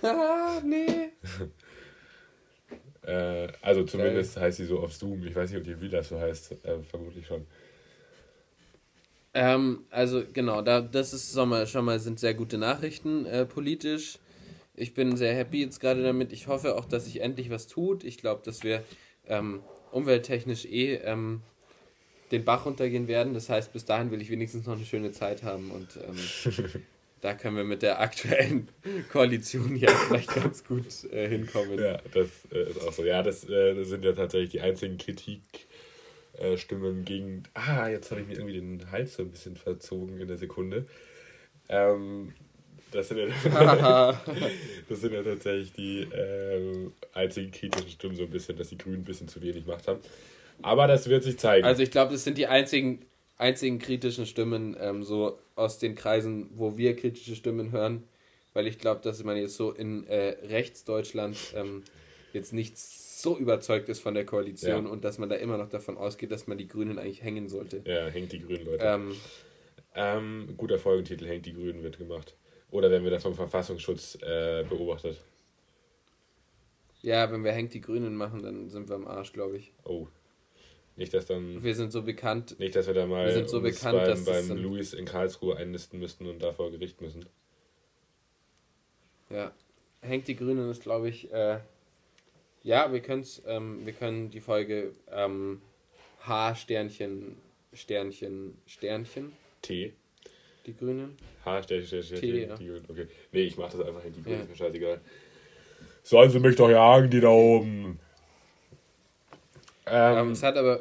Haha, 0.00 0.60
nee. 0.64 1.10
Äh, 3.02 3.48
also 3.62 3.84
zumindest 3.84 4.36
heißt 4.36 4.58
sie 4.58 4.66
so 4.66 4.80
auf 4.80 4.94
Zoom. 4.94 5.26
Ich 5.26 5.34
weiß 5.34 5.50
nicht, 5.50 5.58
ob 5.58 5.64
die 5.64 5.80
wieder 5.80 6.02
so 6.02 6.18
heißt. 6.18 6.52
Äh, 6.64 6.82
vermutlich 6.88 7.26
schon. 7.26 7.46
Ähm, 9.32 9.84
also 9.90 10.22
genau, 10.32 10.60
da 10.60 10.80
das 10.80 11.12
ist 11.12 11.34
schon 11.34 11.48
mal, 11.48 11.66
schon 11.66 11.84
mal 11.84 12.00
sind 12.00 12.18
sehr 12.18 12.34
gute 12.34 12.58
Nachrichten 12.58 13.26
äh, 13.26 13.46
politisch. 13.46 14.18
Ich 14.74 14.94
bin 14.94 15.16
sehr 15.16 15.34
happy 15.34 15.62
jetzt 15.62 15.80
gerade 15.80 16.02
damit. 16.02 16.32
Ich 16.32 16.48
hoffe 16.48 16.76
auch, 16.76 16.84
dass 16.84 17.04
sich 17.04 17.20
endlich 17.20 17.50
was 17.50 17.66
tut. 17.66 18.02
Ich 18.02 18.18
glaube, 18.18 18.42
dass 18.44 18.64
wir 18.64 18.82
ähm, 19.28 19.60
umwelttechnisch 19.92 20.64
eh 20.64 20.94
ähm, 20.96 21.42
den 22.32 22.44
Bach 22.44 22.66
runtergehen 22.66 23.08
werden. 23.08 23.34
Das 23.34 23.48
heißt, 23.48 23.72
bis 23.72 23.84
dahin 23.84 24.10
will 24.10 24.20
ich 24.20 24.30
wenigstens 24.30 24.66
noch 24.66 24.76
eine 24.76 24.84
schöne 24.84 25.12
Zeit 25.12 25.42
haben 25.42 25.70
und 25.70 25.88
ähm, 25.96 26.82
da 27.20 27.34
können 27.34 27.56
wir 27.56 27.64
mit 27.64 27.82
der 27.82 28.00
aktuellen 28.00 28.68
Koalition 29.12 29.76
ja 29.76 29.90
vielleicht 29.90 30.34
ganz 30.34 30.64
gut 30.64 30.86
äh, 31.12 31.28
hinkommen. 31.28 31.78
Ja, 31.78 31.98
das 32.12 32.28
äh, 32.52 32.70
ist 32.70 32.80
auch 32.80 32.92
so. 32.92 33.04
Ja, 33.04 33.22
das, 33.22 33.44
äh, 33.44 33.74
das 33.74 33.88
sind 33.88 34.04
ja 34.04 34.12
tatsächlich 34.12 34.50
die 34.50 34.60
einzigen 34.60 34.98
Kritikstimmen 34.98 37.04
gegen. 37.04 37.44
Ah, 37.54 37.88
jetzt 37.88 38.10
habe 38.10 38.22
ich 38.22 38.26
mir 38.26 38.34
irgendwie 38.34 38.60
den 38.60 38.90
Hals 38.90 39.14
so 39.14 39.22
ein 39.22 39.30
bisschen 39.30 39.56
verzogen 39.56 40.20
in 40.20 40.28
der 40.28 40.38
Sekunde. 40.38 40.86
Ähm, 41.68 42.32
das, 42.90 43.08
sind 43.08 43.18
ja, 43.18 43.26
das 44.88 45.00
sind 45.00 45.12
ja 45.12 45.22
tatsächlich 45.22 45.72
die 45.72 46.08
ähm, 46.12 46.92
einzigen 47.12 47.50
kritischen 47.50 47.90
Stimmen, 47.90 48.16
so 48.16 48.24
ein 48.24 48.30
bisschen, 48.30 48.56
dass 48.56 48.70
die 48.70 48.78
Grünen 48.78 49.02
ein 49.02 49.04
bisschen 49.04 49.28
zu 49.28 49.42
wenig 49.42 49.66
Macht 49.66 49.88
haben. 49.88 50.00
Aber 50.62 50.86
das 50.86 51.08
wird 51.08 51.24
sich 51.24 51.38
zeigen. 51.38 51.66
Also 51.66 51.82
ich 51.82 51.90
glaube, 51.90 52.12
das 52.12 52.24
sind 52.24 52.36
die 52.36 52.46
einzigen, 52.46 53.00
einzigen 53.40 53.78
kritischen 53.78 54.26
Stimmen 54.26 54.76
ähm, 54.78 55.02
so 55.02 55.38
aus 55.56 55.78
den 55.78 55.94
Kreisen, 55.94 56.50
wo 56.54 56.76
wir 56.76 56.94
kritische 56.96 57.34
Stimmen 57.34 57.72
hören, 57.72 58.04
weil 58.52 58.66
ich 58.66 58.78
glaube, 58.78 59.00
dass 59.02 59.22
man 59.24 59.36
jetzt 59.36 59.56
so 59.56 59.72
in 59.72 60.06
äh, 60.06 60.36
Rechtsdeutschland 60.46 61.36
ähm, 61.56 61.82
jetzt 62.32 62.52
nicht 62.52 62.78
so 62.78 63.36
überzeugt 63.36 63.88
ist 63.88 64.00
von 64.00 64.14
der 64.14 64.24
Koalition 64.26 64.84
Ja. 64.86 64.90
und 64.90 65.04
dass 65.04 65.18
man 65.18 65.28
da 65.28 65.36
immer 65.36 65.56
noch 65.58 65.68
davon 65.68 65.96
ausgeht, 65.98 66.30
dass 66.32 66.46
man 66.46 66.58
die 66.58 66.68
Grünen 66.68 66.98
eigentlich 66.98 67.22
hängen 67.22 67.48
sollte. 67.48 67.82
ja, 67.84 68.08
hängt 68.08 68.32
die 68.32 68.40
Grünen, 68.40 68.64
Leute. 68.64 68.84
Ähm, 68.84 69.14
Ähm, 69.94 70.54
guter 70.56 70.78
Folgentitel, 70.78 71.26
hängt 71.26 71.46
die 71.46 71.52
Grünen, 71.52 71.82
wird 71.82 71.98
gemacht. 71.98 72.36
Oder 72.70 72.90
werden 72.90 73.02
wir 73.04 73.10
da 73.10 73.18
vom 73.18 73.34
Verfassungsschutz 73.34 74.16
äh, 74.22 74.64
beobachtet? 74.68 75.16
ja, 77.02 77.30
wenn 77.32 77.42
wir 77.44 77.52
hängt 77.52 77.72
die 77.74 77.80
Grünen 77.80 78.14
machen, 78.14 78.42
dann 78.42 78.68
sind 78.68 78.88
wir 78.88 78.96
am 78.96 79.06
Arsch, 79.06 79.32
glaube 79.32 79.56
ich. 79.56 79.72
Oh. 79.84 80.06
Nicht, 81.00 81.14
dass 81.14 81.24
dann. 81.24 81.64
Wir 81.64 81.74
sind 81.74 81.92
so 81.92 82.02
bekannt. 82.02 82.58
Nicht, 82.58 82.76
dass 82.76 82.86
wir 82.86 82.92
da 82.92 83.06
mal 83.06 83.24
Wir 83.24 83.32
sind 83.32 83.48
so 83.48 83.62
bekannt, 83.62 83.96
beim, 83.96 84.06
dass 84.06 84.22
das 84.22 84.48
beim 84.48 84.58
Louis 84.58 84.92
in 84.92 85.06
Karlsruhe 85.06 85.56
einnisten 85.56 85.98
müssten 85.98 86.26
und 86.26 86.42
da 86.42 86.52
vor 86.52 86.70
Gericht 86.70 87.00
müssen. 87.00 87.24
Ja, 89.30 89.50
hängt 90.02 90.28
die 90.28 90.36
Grünen 90.36 90.70
ist, 90.70 90.82
glaube 90.82 91.08
ich, 91.08 91.32
äh, 91.32 91.60
ja, 92.62 92.92
wir, 92.92 93.00
können's, 93.00 93.40
ähm, 93.46 93.86
wir 93.86 93.94
können 93.94 94.28
die 94.28 94.40
Folge 94.40 94.92
ähm, 95.10 95.62
H 96.20 96.54
Sternchen, 96.56 97.38
Sternchen, 97.72 98.58
Sternchen, 98.66 99.32
T. 99.62 99.94
Die 100.66 100.76
Grünen? 100.76 101.16
H, 101.46 101.62
Sternchen, 101.62 102.02
Sternchen, 102.02 102.20
T, 102.20 102.46
ja. 102.46 102.56
die 102.56 102.66
Grünen. 102.66 102.84
Okay. 102.86 103.06
Nee, 103.32 103.44
ich 103.44 103.56
mach 103.56 103.70
das 103.72 103.80
einfach 103.80 104.02
hin, 104.02 104.12
die 104.14 104.22
Grünen, 104.22 104.36
Ja. 104.36 104.42
ist 104.42 104.50
mir 104.50 104.56
scheißegal. 104.56 105.00
Sollen 106.02 106.30
sie 106.30 106.40
mich 106.40 106.56
doch 106.56 106.68
jagen, 106.68 107.08
die 107.08 107.20
da 107.20 107.28
oben. 107.30 107.98
Ähm, 109.90 110.30
es 110.32 110.42
hat 110.42 110.56
aber 110.56 110.80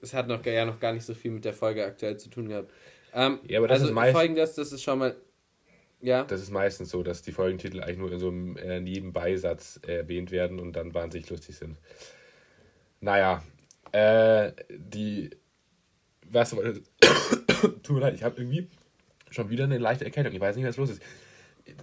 es 0.00 0.14
hat 0.14 0.28
noch, 0.28 0.44
ja 0.44 0.64
noch 0.64 0.80
gar 0.80 0.92
nicht 0.92 1.04
so 1.04 1.14
viel 1.14 1.30
mit 1.30 1.44
der 1.44 1.52
Folge 1.52 1.84
aktuell 1.84 2.16
zu 2.16 2.28
tun 2.28 2.48
gehabt. 2.48 2.70
Ähm, 3.14 3.38
Ja, 3.46 3.58
aber 3.58 3.68
das 3.68 3.76
also 3.80 3.88
ist 3.90 3.94
meist- 3.94 4.14
folgendes, 4.16 4.54
das 4.54 4.72
ist 4.72 4.82
schon 4.82 4.98
mal. 4.98 5.16
Ja. 6.04 6.24
das 6.24 6.40
ist 6.42 6.50
meistens 6.50 6.90
so, 6.90 7.04
dass 7.04 7.22
die 7.22 7.30
Folgentitel 7.30 7.80
eigentlich 7.80 7.98
nur 7.98 8.10
in 8.10 8.18
so 8.18 8.26
einem 8.28 8.56
äh, 8.56 8.80
Nebenbeisatz 8.80 9.78
erwähnt 9.86 10.32
werden 10.32 10.58
und 10.58 10.72
dann 10.72 10.92
wahnsinnig 10.94 11.30
lustig 11.30 11.56
sind. 11.56 11.76
Naja, 13.00 13.42
äh, 13.92 14.52
die. 14.68 15.30
Was. 16.28 16.50
Tut 17.82 17.90
mir 17.90 18.00
leid, 18.00 18.14
ich 18.14 18.24
habe 18.24 18.40
irgendwie 18.40 18.68
schon 19.30 19.50
wieder 19.50 19.64
eine 19.64 19.78
leichte 19.78 20.04
Erkältung. 20.04 20.32
Ich 20.34 20.40
weiß 20.40 20.56
nicht, 20.56 20.66
was 20.66 20.76
los 20.76 20.90
ist. 20.90 21.02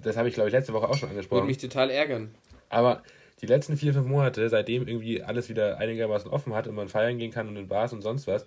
Das 0.04 0.18
habe 0.18 0.28
ich, 0.28 0.34
glaube 0.34 0.50
ich, 0.50 0.54
letzte 0.54 0.74
Woche 0.74 0.90
auch 0.90 0.96
schon 0.96 1.04
Würde 1.10 1.20
angesprochen. 1.20 1.46
mich 1.48 1.58
total 1.58 1.90
ärgern. 1.90 2.36
Aber 2.68 3.02
die 3.42 3.46
letzten 3.46 3.78
vier, 3.78 3.94
fünf 3.94 4.08
Monate, 4.08 4.50
seitdem 4.50 4.88
irgendwie 4.88 5.24
alles 5.24 5.50
wieder 5.50 5.78
einigermaßen 5.78 6.30
offen 6.30 6.54
hat 6.54 6.68
und 6.68 6.76
man 6.76 6.90
feiern 6.90 7.18
gehen 7.18 7.32
kann 7.32 7.48
und 7.48 7.56
in 7.56 7.68
Bars 7.68 7.94
und 7.94 8.02
sonst 8.02 8.28
was, 8.28 8.46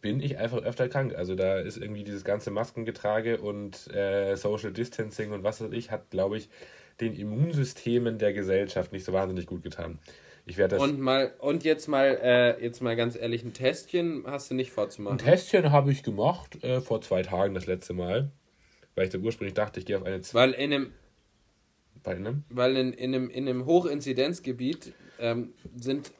bin 0.00 0.20
ich 0.20 0.38
einfach 0.38 0.58
öfter 0.58 0.88
krank. 0.88 1.14
Also 1.14 1.34
da 1.34 1.58
ist 1.58 1.76
irgendwie 1.76 2.04
dieses 2.04 2.24
ganze 2.24 2.50
Maskengetrage 2.50 3.40
und 3.40 3.92
äh, 3.94 4.36
Social 4.36 4.72
Distancing 4.72 5.32
und 5.32 5.44
was 5.44 5.60
weiß 5.60 5.72
ich, 5.72 5.90
hat, 5.90 6.10
glaube 6.10 6.38
ich, 6.38 6.48
den 7.00 7.14
Immunsystemen 7.14 8.18
der 8.18 8.32
Gesellschaft 8.32 8.92
nicht 8.92 9.04
so 9.04 9.12
wahnsinnig 9.12 9.46
gut 9.46 9.62
getan. 9.62 9.98
Ich 10.46 10.56
werde 10.58 10.76
das. 10.76 10.84
Und 10.84 11.00
mal 11.00 11.32
und 11.38 11.64
jetzt 11.64 11.86
mal 11.86 12.18
äh, 12.22 12.62
jetzt 12.62 12.82
mal 12.82 12.96
ganz 12.96 13.16
ehrlich 13.16 13.44
ein 13.44 13.52
Testchen 13.52 14.24
hast 14.26 14.50
du 14.50 14.54
nicht 14.54 14.70
vorzumachen. 14.70 15.18
ein 15.18 15.24
Testchen 15.24 15.70
habe 15.70 15.92
ich 15.92 16.02
gemacht, 16.02 16.62
äh, 16.64 16.80
vor 16.80 17.00
zwei 17.00 17.22
Tagen 17.22 17.54
das 17.54 17.66
letzte 17.66 17.92
Mal, 17.92 18.30
weil 18.94 19.04
ich 19.04 19.10
da 19.10 19.18
ursprünglich 19.18 19.54
dachte, 19.54 19.80
ich 19.80 19.86
gehe 19.86 19.96
auf 19.96 20.04
eine 20.04 20.20
Weil 20.32 20.52
in 20.52 20.72
einem 20.72 20.92
bei 22.02 22.12
einem. 22.16 22.44
weil 22.50 22.76
in, 22.76 22.92
in 22.92 23.14
einem 23.14 23.30
in 23.30 23.48
einem 23.48 23.66
Hochinzidenzgebiet 23.66 24.92
ähm, 25.18 25.52
sind 25.76 26.12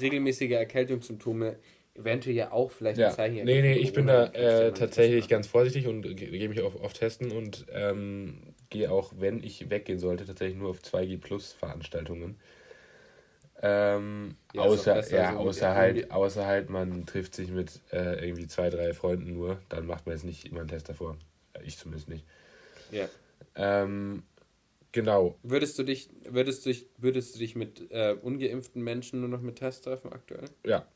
regelmäßige 0.00 0.50
Erkältungssymptome 0.52 1.56
eventuell 1.94 2.36
ja 2.36 2.52
auch 2.52 2.70
vielleicht 2.70 2.98
Ja, 3.00 3.08
ein 3.08 3.14
Zeichen. 3.14 3.44
nee, 3.44 3.60
nee, 3.60 3.74
ich 3.74 3.92
bin 3.92 4.06
da 4.06 4.24
äh, 4.26 4.72
tatsächlich 4.72 5.28
ganz 5.28 5.46
vorsichtig 5.46 5.86
und 5.86 6.02
ge- 6.02 6.14
gehe 6.14 6.48
mich 6.48 6.60
auf, 6.62 6.80
auf 6.82 6.92
Testen 6.94 7.30
und 7.30 7.66
ähm, 7.72 8.54
gehe 8.70 8.90
auch, 8.90 9.12
wenn 9.18 9.42
ich 9.42 9.68
weggehen 9.68 9.98
sollte, 9.98 10.24
tatsächlich 10.24 10.56
nur 10.58 10.70
auf 10.70 10.80
2G 10.82 11.18
Plus 11.18 11.52
Veranstaltungen. 11.52 12.36
Ähm, 13.60 14.36
Ja, 14.54 14.62
außer, 14.62 14.94
besser, 14.94 15.16
ja, 15.16 15.32
so 15.34 15.38
außer, 15.38 15.74
halt, 15.74 16.10
außer 16.10 16.46
halt, 16.46 16.70
man 16.70 17.06
trifft 17.06 17.34
sich 17.34 17.50
mit 17.50 17.80
äh, 17.92 18.24
irgendwie 18.26 18.46
zwei, 18.48 18.70
drei 18.70 18.92
Freunden 18.92 19.32
nur, 19.34 19.60
dann 19.68 19.86
macht 19.86 20.06
man 20.06 20.16
jetzt 20.16 20.24
nicht 20.24 20.46
immer 20.46 20.60
einen 20.60 20.68
Test 20.68 20.88
davor. 20.88 21.16
Ich 21.64 21.76
zumindest 21.78 22.08
nicht. 22.08 22.24
Ja. 22.90 23.08
Ähm, 23.54 24.22
genau. 24.92 25.38
Würdest 25.42 25.78
du 25.78 25.82
dich 25.82 26.08
würdest 26.28 26.64
du 26.64 26.70
dich 26.70 26.86
würdest 26.98 27.34
du 27.34 27.38
dich 27.38 27.56
mit 27.56 27.90
äh, 27.90 28.16
ungeimpften 28.20 28.82
Menschen 28.82 29.20
nur 29.20 29.28
noch 29.28 29.40
mit 29.40 29.56
Tests 29.56 29.82
treffen 29.82 30.12
aktuell? 30.12 30.48
Ja. 30.64 30.86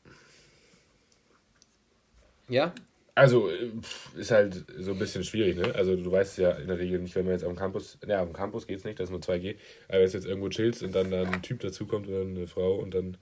Ja? 2.49 2.73
Also, 3.17 3.49
äh, 3.49 3.71
ist 4.15 4.29
halt 4.29 4.63
so 4.77 4.91
ein 4.91 4.99
bisschen 4.99 5.23
schwierig, 5.23 5.57
ne? 5.57 5.73
Also, 5.73 5.95
du 5.95 6.11
weißt 6.11 6.37
ja 6.37 6.51
in 6.51 6.67
der 6.67 6.77
Regel 6.77 6.99
nicht, 6.99 7.15
wenn 7.15 7.25
man 7.25 7.33
jetzt 7.33 7.43
am 7.43 7.55
Campus, 7.55 7.97
ja, 8.07 8.21
am 8.21 8.31
Campus 8.31 8.67
geht's 8.67 8.83
nicht, 8.83 8.99
das 8.99 9.05
ist 9.05 9.11
nur 9.11 9.21
2G, 9.21 9.55
aber 9.87 9.99
wenn 9.99 10.05
du 10.05 10.13
jetzt 10.13 10.27
irgendwo 10.27 10.49
chillst 10.49 10.83
und 10.83 10.93
dann 10.93 11.09
da 11.09 11.23
ein 11.23 11.41
Typ 11.41 11.59
dazukommt 11.61 12.07
oder 12.07 12.21
eine 12.21 12.45
Frau 12.45 12.75
und 12.75 12.93
dann 12.93 13.17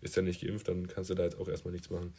ist 0.00 0.16
er 0.16 0.22
nicht 0.22 0.42
geimpft, 0.42 0.68
dann 0.68 0.86
kannst 0.86 1.10
du 1.10 1.14
da 1.14 1.24
jetzt 1.24 1.40
auch 1.40 1.48
erstmal 1.48 1.72
nichts 1.72 1.90
machen. 1.90 2.14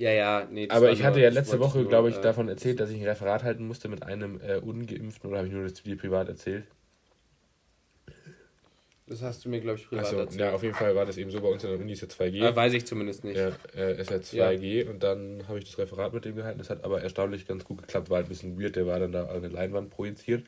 Ja, 0.00 0.12
ja, 0.12 0.48
nee. 0.50 0.66
aber 0.70 0.90
ich 0.92 1.00
nur- 1.00 1.08
hatte 1.08 1.20
ja 1.20 1.28
ich 1.28 1.34
letzte 1.34 1.60
Woche, 1.60 1.80
nur, 1.80 1.88
glaube 1.90 2.08
ich, 2.08 2.16
äh, 2.16 2.22
davon 2.22 2.48
erzählt, 2.48 2.80
dass 2.80 2.88
ich 2.88 2.98
ein 2.98 3.06
Referat 3.06 3.44
halten 3.44 3.66
musste 3.66 3.86
mit 3.88 4.02
einem 4.02 4.40
äh, 4.40 4.56
Ungeimpften 4.56 5.28
oder 5.28 5.40
habe 5.40 5.48
ich 5.48 5.52
nur 5.52 5.62
das 5.62 5.74
dir 5.74 5.98
privat 5.98 6.26
erzählt? 6.26 6.64
Das 9.06 9.20
hast 9.20 9.44
du 9.44 9.50
mir, 9.50 9.60
glaube 9.60 9.78
ich, 9.78 9.86
privat 9.86 10.06
Achso, 10.06 10.16
erzählt. 10.20 10.40
ja, 10.40 10.52
auf 10.52 10.62
jeden 10.62 10.74
Fall 10.74 10.96
war 10.96 11.04
das 11.04 11.18
eben 11.18 11.30
so 11.30 11.42
bei 11.42 11.48
uns 11.48 11.64
in 11.64 11.70
der 11.70 11.78
Uni, 11.78 11.92
ist 11.92 12.00
ja 12.00 12.08
2G. 12.08 12.48
Äh, 12.48 12.56
weiß 12.56 12.72
ich 12.72 12.86
zumindest 12.86 13.24
nicht. 13.24 13.36
Ja, 13.36 13.50
äh, 13.76 14.00
ist 14.00 14.10
ja 14.10 14.16
2G 14.16 14.88
und 14.88 15.02
dann 15.02 15.46
habe 15.48 15.58
ich 15.58 15.66
das 15.66 15.76
Referat 15.76 16.14
mit 16.14 16.24
dem 16.24 16.34
gehalten. 16.34 16.58
Das 16.58 16.70
hat 16.70 16.82
aber 16.82 17.02
erstaunlich 17.02 17.46
ganz 17.46 17.64
gut 17.64 17.82
geklappt. 17.82 18.08
War 18.08 18.16
halt 18.16 18.26
ein 18.26 18.30
bisschen 18.30 18.58
weird, 18.58 18.76
der 18.76 18.86
war 18.86 18.98
dann 19.00 19.12
da 19.12 19.26
an 19.26 19.36
eine 19.36 19.48
Leinwand 19.48 19.90
projiziert 19.90 20.44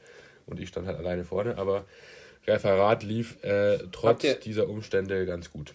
und 0.46 0.60
ich 0.60 0.68
stand 0.70 0.86
halt 0.86 0.96
alleine 0.96 1.24
vorne. 1.24 1.58
Aber 1.58 1.84
Referat 2.46 3.02
lief 3.02 3.36
äh, 3.44 3.80
trotz 3.92 4.38
dieser 4.40 4.66
Umstände 4.66 5.26
ganz 5.26 5.50
gut. 5.50 5.74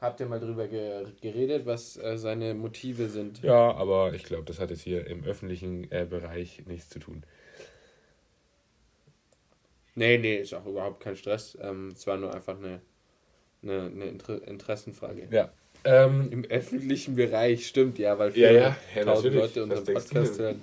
Habt 0.00 0.20
ihr 0.20 0.26
mal 0.26 0.38
drüber 0.38 0.68
ge 0.68 1.06
geredet, 1.20 1.66
was 1.66 1.96
äh, 1.96 2.16
seine 2.18 2.54
Motive 2.54 3.08
sind? 3.08 3.42
Ja, 3.42 3.74
aber 3.74 4.14
ich 4.14 4.22
glaube, 4.22 4.44
das 4.44 4.60
hat 4.60 4.70
jetzt 4.70 4.82
hier 4.82 5.06
im 5.06 5.24
öffentlichen 5.24 5.90
äh, 5.90 6.06
Bereich 6.08 6.62
nichts 6.66 6.88
zu 6.88 7.00
tun. 7.00 7.24
Nee, 9.96 10.18
nee, 10.18 10.36
ist 10.36 10.54
auch 10.54 10.64
überhaupt 10.64 11.00
kein 11.00 11.16
Stress. 11.16 11.58
Ähm, 11.60 11.88
es 11.88 12.06
war 12.06 12.16
nur 12.16 12.32
einfach 12.32 12.56
eine, 12.56 12.80
eine, 13.64 13.86
eine 13.86 14.04
Inter 14.04 14.46
Interessenfrage. 14.46 15.26
Ja. 15.32 15.50
Ähm, 15.82 16.28
Im 16.30 16.44
öffentlichen 16.44 17.16
Bereich, 17.16 17.66
stimmt, 17.66 17.98
ja, 17.98 18.16
weil 18.16 18.36
Ja, 18.36 18.52
ja, 18.52 18.60
ja, 18.60 18.76
400.000 18.94 19.04
natürlich. 19.04 19.40
Leute 19.40 19.62
unseren 19.64 19.84
Podcast 19.84 20.38
hören. 20.38 20.62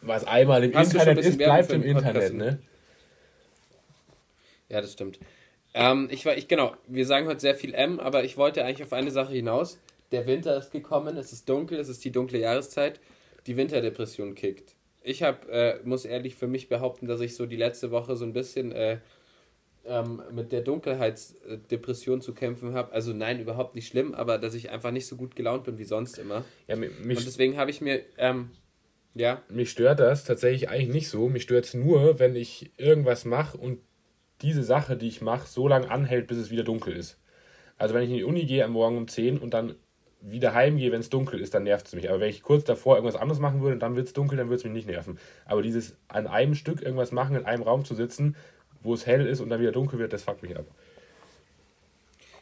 was 0.00 0.24
einmal 0.24 0.62
im 0.62 0.74
Hast 0.74 0.94
ein 0.94 1.00
Internet 1.00 1.24
ist, 1.24 1.38
bleibt 1.38 1.72
im 1.72 1.82
Internet, 1.82 2.34
ne? 2.34 2.58
Ja, 4.68 4.80
das 4.80 4.92
stimmt. 4.92 5.18
Ähm, 5.74 6.08
ich 6.10 6.26
war, 6.26 6.36
ich, 6.36 6.48
genau, 6.48 6.74
wir 6.86 7.06
sagen 7.06 7.26
heute 7.26 7.40
sehr 7.40 7.54
viel 7.54 7.74
M, 7.74 7.98
aber 8.00 8.24
ich 8.24 8.36
wollte 8.36 8.64
eigentlich 8.64 8.82
auf 8.82 8.92
eine 8.92 9.10
Sache 9.10 9.32
hinaus. 9.32 9.78
Der 10.10 10.26
Winter 10.26 10.56
ist 10.56 10.70
gekommen, 10.70 11.16
es 11.16 11.32
ist 11.32 11.48
dunkel, 11.48 11.78
es 11.78 11.88
ist 11.88 12.04
die 12.04 12.12
dunkle 12.12 12.38
Jahreszeit. 12.38 13.00
Die 13.46 13.56
Winterdepression 13.56 14.34
kickt. 14.34 14.74
Ich 15.02 15.22
hab, 15.22 15.48
äh, 15.48 15.80
muss 15.84 16.04
ehrlich 16.04 16.36
für 16.36 16.46
mich 16.46 16.68
behaupten, 16.68 17.06
dass 17.06 17.20
ich 17.20 17.34
so 17.34 17.46
die 17.46 17.56
letzte 17.56 17.90
Woche 17.90 18.14
so 18.16 18.24
ein 18.24 18.32
bisschen 18.32 18.70
äh, 18.72 18.98
ähm, 19.84 20.22
mit 20.30 20.52
der 20.52 20.60
Dunkelheitsdepression 20.60 22.20
zu 22.20 22.34
kämpfen 22.34 22.74
habe. 22.74 22.92
Also 22.92 23.12
nein, 23.12 23.40
überhaupt 23.40 23.74
nicht 23.74 23.88
schlimm, 23.88 24.14
aber 24.14 24.38
dass 24.38 24.54
ich 24.54 24.70
einfach 24.70 24.90
nicht 24.92 25.06
so 25.06 25.16
gut 25.16 25.34
gelaunt 25.34 25.64
bin 25.64 25.78
wie 25.78 25.84
sonst 25.84 26.18
immer. 26.18 26.44
Ja, 26.68 26.76
mi- 26.76 26.88
Und 26.88 27.04
mich, 27.06 27.24
deswegen 27.24 27.56
habe 27.56 27.70
ich 27.70 27.80
mir, 27.80 28.02
ähm, 28.18 28.50
ja, 29.14 29.42
mich 29.48 29.70
stört 29.70 29.98
das 29.98 30.24
tatsächlich 30.24 30.68
eigentlich 30.68 30.94
nicht 30.94 31.08
so. 31.08 31.28
Mich 31.28 31.42
stört 31.42 31.64
es 31.64 31.74
nur, 31.74 32.18
wenn 32.18 32.36
ich 32.36 32.70
irgendwas 32.76 33.24
mache 33.24 33.58
und 33.58 33.80
diese 34.42 34.62
Sache, 34.62 34.96
die 34.96 35.08
ich 35.08 35.22
mache, 35.22 35.46
so 35.46 35.68
lange 35.68 35.90
anhält, 35.90 36.26
bis 36.26 36.38
es 36.38 36.50
wieder 36.50 36.64
dunkel 36.64 36.94
ist. 36.96 37.18
Also 37.78 37.94
wenn 37.94 38.02
ich 38.02 38.10
in 38.10 38.16
die 38.16 38.24
Uni 38.24 38.44
gehe 38.44 38.64
am 38.64 38.72
Morgen 38.72 38.96
um 38.96 39.08
10 39.08 39.38
und 39.38 39.54
dann 39.54 39.74
wieder 40.20 40.54
heimgehe, 40.54 40.92
wenn 40.92 41.00
es 41.00 41.10
dunkel 41.10 41.40
ist, 41.40 41.54
dann 41.54 41.64
nervt 41.64 41.86
es 41.86 41.94
mich. 41.94 42.08
Aber 42.08 42.20
wenn 42.20 42.30
ich 42.30 42.42
kurz 42.42 42.64
davor 42.64 42.96
irgendwas 42.96 43.20
anderes 43.20 43.40
machen 43.40 43.60
würde 43.60 43.74
und 43.74 43.80
dann 43.80 43.96
wird 43.96 44.06
es 44.06 44.12
dunkel, 44.12 44.38
dann 44.38 44.48
würde 44.48 44.56
es 44.56 44.64
mich 44.64 44.72
nicht 44.72 44.86
nerven. 44.86 45.18
Aber 45.44 45.62
dieses 45.62 45.96
an 46.08 46.26
einem 46.26 46.54
Stück 46.54 46.80
irgendwas 46.80 47.12
machen, 47.12 47.36
in 47.36 47.44
einem 47.44 47.62
Raum 47.62 47.84
zu 47.84 47.94
sitzen, 47.94 48.36
wo 48.82 48.94
es 48.94 49.06
hell 49.06 49.26
ist 49.26 49.40
und 49.40 49.48
dann 49.48 49.60
wieder 49.60 49.72
dunkel 49.72 49.98
wird, 49.98 50.12
das 50.12 50.22
fuckt 50.22 50.42
mich 50.42 50.56
ab. 50.56 50.66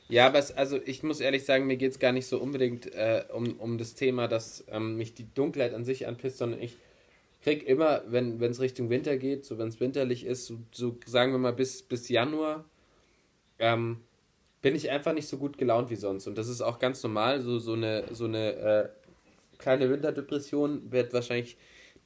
Ja, 0.08 0.26
aber 0.26 0.40
es, 0.40 0.50
also 0.50 0.78
ich 0.84 1.02
muss 1.02 1.20
ehrlich 1.20 1.44
sagen, 1.44 1.66
mir 1.66 1.76
geht 1.76 1.92
es 1.92 1.98
gar 2.00 2.12
nicht 2.12 2.26
so 2.26 2.38
unbedingt 2.38 2.92
äh, 2.94 3.24
um, 3.32 3.58
um 3.58 3.78
das 3.78 3.94
Thema, 3.94 4.26
dass 4.26 4.64
ähm, 4.68 4.96
mich 4.96 5.14
die 5.14 5.32
Dunkelheit 5.34 5.72
an 5.72 5.84
sich 5.84 6.06
anpisst, 6.08 6.38
sondern 6.38 6.60
ich 6.60 6.76
krieg 7.42 7.66
immer, 7.66 8.02
wenn 8.06 8.40
es 8.42 8.60
Richtung 8.60 8.90
Winter 8.90 9.16
geht, 9.16 9.44
so 9.44 9.58
wenn 9.58 9.68
es 9.68 9.80
winterlich 9.80 10.24
ist, 10.26 10.46
so, 10.46 10.58
so 10.72 10.96
sagen 11.06 11.32
wir 11.32 11.38
mal 11.38 11.52
bis, 11.52 11.82
bis 11.82 12.08
Januar, 12.08 12.64
ähm, 13.58 13.98
bin 14.62 14.74
ich 14.74 14.90
einfach 14.90 15.14
nicht 15.14 15.26
so 15.26 15.38
gut 15.38 15.56
gelaunt 15.56 15.88
wie 15.90 15.96
sonst. 15.96 16.26
Und 16.26 16.36
das 16.36 16.48
ist 16.48 16.60
auch 16.60 16.78
ganz 16.78 17.02
normal. 17.02 17.40
So, 17.40 17.58
so 17.58 17.72
eine, 17.72 18.04
so 18.12 18.26
eine 18.26 18.52
äh, 18.54 18.88
kleine 19.58 19.88
Winterdepression 19.90 20.92
wird 20.92 21.12
wahrscheinlich 21.14 21.56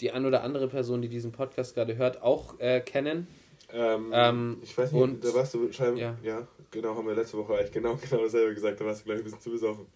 die 0.01 0.13
ein 0.13 0.25
oder 0.25 0.43
andere 0.43 0.69
Person, 0.69 1.03
die 1.03 1.09
diesen 1.09 1.33
Podcast 1.33 1.75
gerade 1.75 1.97
hört, 1.97 2.23
auch 2.23 2.59
äh, 2.61 2.81
kennen. 2.81 3.27
Ähm, 3.73 4.59
ich 4.63 4.77
weiß 4.77 4.93
nicht, 4.93 5.03
und- 5.03 5.25
da 5.25 5.35
warst 5.35 5.55
du 5.55 5.73
scheinbar, 5.73 5.99
ja. 6.01 6.17
ja, 6.23 6.49
genau, 6.71 6.95
haben 6.97 7.07
wir 7.09 7.15
letzte 7.15 7.39
Woche 7.39 7.55
eigentlich 7.57 7.73
genau, 7.73 7.97
genau 8.11 8.23
dasselbe 8.23 8.55
gesagt, 8.55 8.81
da 8.81 8.85
warst 8.85 9.01
du 9.01 9.05
gleich 9.07 9.19
ein 9.19 9.25
bisschen 9.25 9.41
zu 9.41 9.51
besoffen. 9.51 9.87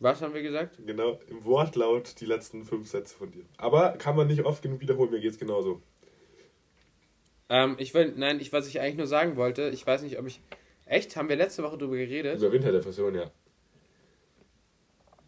Was 0.00 0.22
haben 0.22 0.32
wir 0.32 0.42
gesagt? 0.42 0.78
Genau, 0.86 1.20
im 1.28 1.44
Wortlaut 1.44 2.20
die 2.20 2.24
letzten 2.24 2.64
fünf 2.64 2.88
Sätze 2.88 3.14
von 3.14 3.30
dir. 3.30 3.44
Aber 3.58 3.92
kann 3.98 4.16
man 4.16 4.26
nicht 4.26 4.42
oft 4.44 4.62
genug 4.62 4.80
wiederholen, 4.80 5.10
mir 5.10 5.20
geht's 5.20 5.38
genauso. 5.38 5.82
Ähm, 7.50 7.76
ich 7.78 7.92
will, 7.92 8.14
nein, 8.16 8.40
ich, 8.40 8.50
was 8.52 8.66
ich 8.66 8.80
eigentlich 8.80 8.96
nur 8.96 9.06
sagen 9.06 9.36
wollte, 9.36 9.68
ich 9.68 9.86
weiß 9.86 10.02
nicht, 10.02 10.18
ob 10.18 10.26
ich. 10.26 10.40
Echt? 10.86 11.14
Haben 11.16 11.28
wir 11.28 11.36
letzte 11.36 11.62
Woche 11.62 11.76
drüber 11.76 11.96
geredet? 11.96 12.38
Über 12.38 12.50
Winterdepression, 12.50 13.14
ja. 13.14 13.30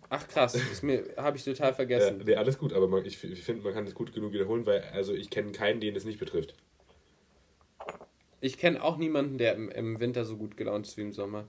Ach 0.08 0.26
krass, 0.26 0.58
mir, 0.82 1.04
habe 1.16 1.36
ich 1.36 1.44
total 1.44 1.68
ja 1.68 1.74
vergessen. 1.74 2.22
nee, 2.24 2.34
alles 2.34 2.58
gut, 2.58 2.72
aber 2.72 2.88
man, 2.88 3.04
ich, 3.04 3.22
ich 3.24 3.42
finde, 3.42 3.62
man 3.62 3.72
kann 3.72 3.84
das 3.84 3.94
gut 3.94 4.12
genug 4.12 4.32
wiederholen, 4.32 4.66
weil 4.66 4.82
also 4.92 5.14
ich 5.14 5.30
kenne 5.30 5.52
keinen, 5.52 5.80
den 5.80 5.96
es 5.96 6.04
nicht 6.04 6.18
betrifft. 6.18 6.54
Ich 8.40 8.58
kenne 8.58 8.82
auch 8.82 8.96
niemanden, 8.96 9.38
der 9.38 9.54
im, 9.54 9.70
im 9.70 10.00
Winter 10.00 10.24
so 10.24 10.36
gut 10.36 10.56
gelaunt 10.56 10.86
ist 10.86 10.96
wie 10.96 11.02
im 11.02 11.12
Sommer. 11.12 11.48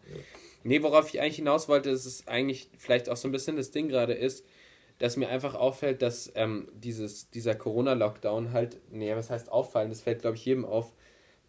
Nee, 0.64 0.82
worauf 0.82 1.14
ich 1.14 1.22
eigentlich 1.22 1.38
hinaus 1.38 1.68
wollte, 1.68 1.92
dass 1.92 2.06
es 2.06 2.28
eigentlich 2.28 2.70
vielleicht 2.78 3.10
auch 3.10 3.18
so 3.18 3.28
ein 3.28 3.32
bisschen 3.32 3.58
das 3.58 3.72
Ding 3.72 3.90
gerade 3.90 4.14
ist, 4.14 4.46
dass 5.00 5.18
mir 5.18 5.28
einfach 5.30 5.56
auffällt, 5.56 6.02
dass 6.02 6.32
ähm, 6.36 6.70
dieses, 6.74 7.30
dieser 7.30 7.56
Corona-Lockdown 7.56 8.54
halt, 8.54 8.80
nee, 8.92 9.14
was 9.16 9.30
heißt 9.30 9.52
auffallen, 9.52 9.90
das 9.90 10.02
fällt 10.02 10.22
glaube 10.22 10.38
ich 10.38 10.46
jedem 10.46 10.66
auf, 10.66 10.94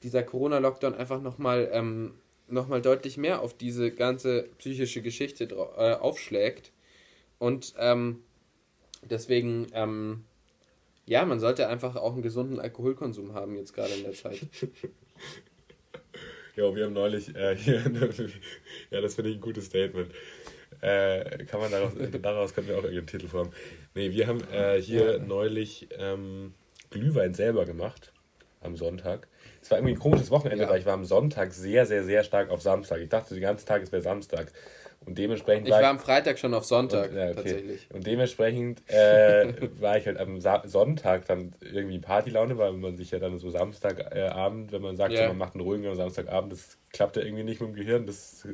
dieser 0.03 0.23
Corona-Lockdown 0.23 0.95
einfach 0.95 1.21
nochmal 1.21 1.71
ähm, 1.73 2.15
noch 2.49 2.69
deutlich 2.81 3.17
mehr 3.17 3.41
auf 3.41 3.55
diese 3.55 3.91
ganze 3.91 4.49
psychische 4.59 5.03
Geschichte 5.03 5.45
äh, 5.45 5.95
aufschlägt. 5.95 6.73
Und 7.39 7.75
ähm, 7.79 8.23
deswegen, 9.03 9.67
ähm, 9.73 10.25
ja, 11.07 11.25
man 11.25 11.41
sollte 11.41 11.69
einfach 11.69 11.97
auch 11.97 12.13
einen 12.13 12.23
gesunden 12.23 12.61
Alkoholkonsum 12.61 13.35
haben, 13.35 13.57
jetzt 13.57 13.75
gerade 13.75 13.95
in 13.95 14.05
der 14.05 14.13
Zeit. 14.13 14.41
Ja, 16.57 16.75
wir 16.75 16.85
haben 16.85 16.93
neulich 16.93 17.35
äh, 17.35 17.57
hier, 17.57 17.83
ja, 18.91 19.01
das 19.01 19.15
finde 19.17 19.31
ich 19.31 19.37
ein 19.37 19.41
gutes 19.41 19.67
Statement. 19.67 20.13
Äh, 20.81 21.45
kann 21.47 21.61
man 21.61 21.71
daraus, 21.71 21.93
daraus 22.23 22.55
können 22.55 22.69
wir 22.69 22.75
auch 22.75 22.85
irgendeinen 22.85 23.07
Titel 23.07 23.29
formen. 23.29 23.53
Nee, 23.95 24.13
wir 24.13 24.27
haben 24.27 24.41
äh, 24.53 24.81
hier 24.81 25.19
neulich 25.19 25.89
ähm, 25.99 26.55
Glühwein 26.91 27.35
selber 27.35 27.65
gemacht 27.65 28.13
am 28.61 28.77
Sonntag. 28.77 29.27
Es 29.61 29.71
war 29.71 29.79
irgendwie 29.79 29.95
ein 29.95 29.99
komisches 29.99 30.31
Wochenende, 30.31 30.65
ja. 30.65 30.71
weil 30.71 30.79
ich 30.79 30.87
war 30.87 30.95
am 30.95 31.05
Sonntag 31.05 31.53
sehr, 31.53 31.87
sehr, 31.87 32.05
sehr 32.05 32.23
stark 32.23 32.51
auf 32.51 32.63
Samstag. 32.63 33.01
Ich 33.01 33.09
dachte 33.09 33.35
den 33.35 33.43
ganzen 33.43 33.67
Tag, 33.67 33.83
es 33.83 33.93
wäre 33.93 34.03
Samstag. 34.03 34.53
Und 35.07 35.19
dementsprechend 35.19 35.67
ich 35.67 35.73
war, 35.73 35.81
ich 35.81 35.87
am 35.87 35.99
Freitag 35.99 36.39
schon 36.39 36.55
auf 36.55 36.65
Sonntag, 36.65 37.11
und, 37.11 37.17
ja, 37.17 37.25
okay. 37.27 37.35
tatsächlich. 37.35 37.89
Und 37.93 38.07
dementsprechend 38.07 38.83
äh, 38.89 39.53
war 39.81 39.99
ich 39.99 40.07
halt 40.07 40.19
am 40.19 40.41
Sa 40.41 40.63
Sonntag 40.67 41.27
dann 41.27 41.55
irgendwie 41.61 41.99
Partylaune, 41.99 42.57
weil 42.57 42.73
man 42.73 42.97
sich 42.97 43.11
ja 43.11 43.19
dann 43.19 43.39
so 43.39 43.51
Samstagabend, 43.51 44.71
äh, 44.71 44.73
wenn 44.73 44.83
man 44.83 44.97
sagt, 44.97 45.13
yeah. 45.13 45.23
so, 45.23 45.29
man 45.29 45.39
macht 45.39 45.55
einen 45.55 45.63
ruhigen 45.63 45.95
Samstagabend, 45.95 46.53
das 46.53 46.79
klappt 46.93 47.17
ja 47.17 47.23
irgendwie 47.23 47.45
nicht 47.45 47.61
mit 47.61 47.71
dem 47.71 47.77
Gehirn, 47.77 48.07
das 48.07 48.47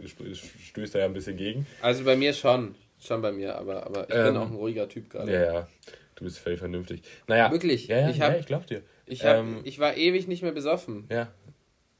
stößt 0.62 0.95
da 0.95 0.99
ja 0.99 1.04
ein 1.04 1.12
bisschen 1.12 1.37
gegen. 1.37 1.66
Also 1.83 2.04
bei 2.04 2.16
mir 2.16 2.33
schon, 2.33 2.75
schon 2.99 3.23
bei 3.23 3.33
mir, 3.33 3.57
aber, 3.57 3.87
aber 3.87 4.09
ich 4.09 4.14
ähm, 4.14 4.25
bin 4.26 4.37
auch 4.37 4.50
ein 4.50 4.57
ruhiger 4.57 4.88
Typ 4.88 5.11
gerade. 5.11 5.33
Ja, 5.33 5.52
ja, 5.52 5.69
du 6.16 6.25
bist 6.25 6.38
völlig 6.38 6.59
vernünftig. 6.59 7.02
Naja. 7.28 7.50
Wirklich? 7.52 7.87
Ja, 7.87 8.00
ja, 8.00 8.11
ich, 8.11 8.21
hab, 8.21 8.33
ja, 8.33 8.38
ich 8.38 8.47
glaub 8.47 8.66
dir. 8.66 8.83
Ich, 9.07 9.25
hab, 9.25 9.38
ähm, 9.38 9.61
ich 9.64 9.78
war 9.78 9.97
ewig 9.97 10.28
nicht 10.28 10.42
mehr 10.42 10.52
besoffen. 10.52 11.07
Ja. 11.11 11.28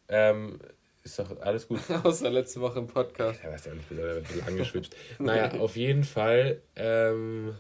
Ähm, 0.09 0.59
ist 1.03 1.19
doch 1.19 1.41
alles 1.41 1.69
gut. 1.69 1.81
Außer 2.05 2.31
letzte 2.31 2.61
Woche 2.61 2.79
im 2.79 2.87
Podcast. 2.87 3.43
Ja, 3.43 3.51
weißt 3.51 3.67
ja 3.67 3.73
auch 3.73 3.77
nicht, 3.77 3.89
besonders 3.89 4.17
ein 4.17 4.23
bisschen 4.23 4.47
angeschwipst. 4.47 4.97
naja, 5.19 5.53
auf 5.61 5.77
jeden 5.77 6.05
Fall 6.05 6.61
ähm, 6.77 7.55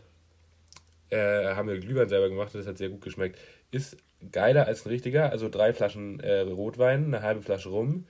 äh, 1.10 1.54
haben 1.54 1.68
wir 1.68 1.78
Glühwein 1.78 2.08
selber 2.08 2.28
gemacht 2.28 2.54
und 2.54 2.60
das 2.60 2.68
hat 2.68 2.78
sehr 2.78 2.88
gut 2.88 3.02
geschmeckt. 3.02 3.38
Ist 3.70 3.96
geiler 4.32 4.66
als 4.66 4.84
ein 4.84 4.90
richtiger. 4.90 5.30
Also 5.30 5.48
drei 5.48 5.72
Flaschen 5.72 6.20
äh, 6.20 6.40
Rotwein, 6.40 7.06
eine 7.06 7.22
halbe 7.22 7.42
Flasche 7.42 7.70
Rum, 7.70 8.06